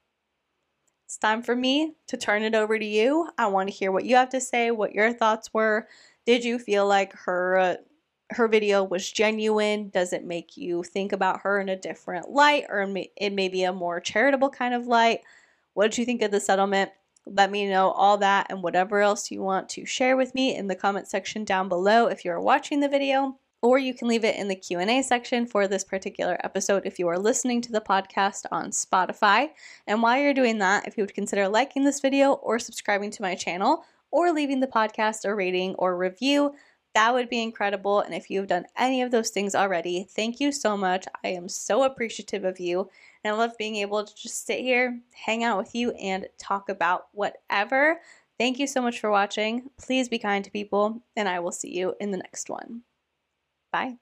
[1.06, 3.28] It's time for me to turn it over to you.
[3.36, 5.88] I want to hear what you have to say, what your thoughts were.
[6.24, 7.74] Did you feel like her uh,
[8.30, 9.88] her video was genuine?
[9.88, 12.82] Does it make you think about her in a different light or
[13.16, 15.22] it may be a more charitable kind of light?
[15.74, 16.92] What did you think of the settlement?
[17.26, 20.68] Let me know all that and whatever else you want to share with me in
[20.68, 24.36] the comment section down below if you're watching the video or you can leave it
[24.36, 28.46] in the Q&A section for this particular episode if you are listening to the podcast
[28.50, 29.50] on Spotify.
[29.86, 33.22] And while you're doing that, if you would consider liking this video or subscribing to
[33.22, 36.54] my channel or leaving the podcast a rating or review,
[36.94, 38.00] that would be incredible.
[38.00, 41.06] And if you've done any of those things already, thank you so much.
[41.22, 42.90] I am so appreciative of you.
[43.22, 46.68] And I love being able to just sit here, hang out with you, and talk
[46.68, 48.00] about whatever.
[48.38, 49.70] Thank you so much for watching.
[49.78, 52.82] Please be kind to people, and I will see you in the next one.
[53.72, 53.98] Bye.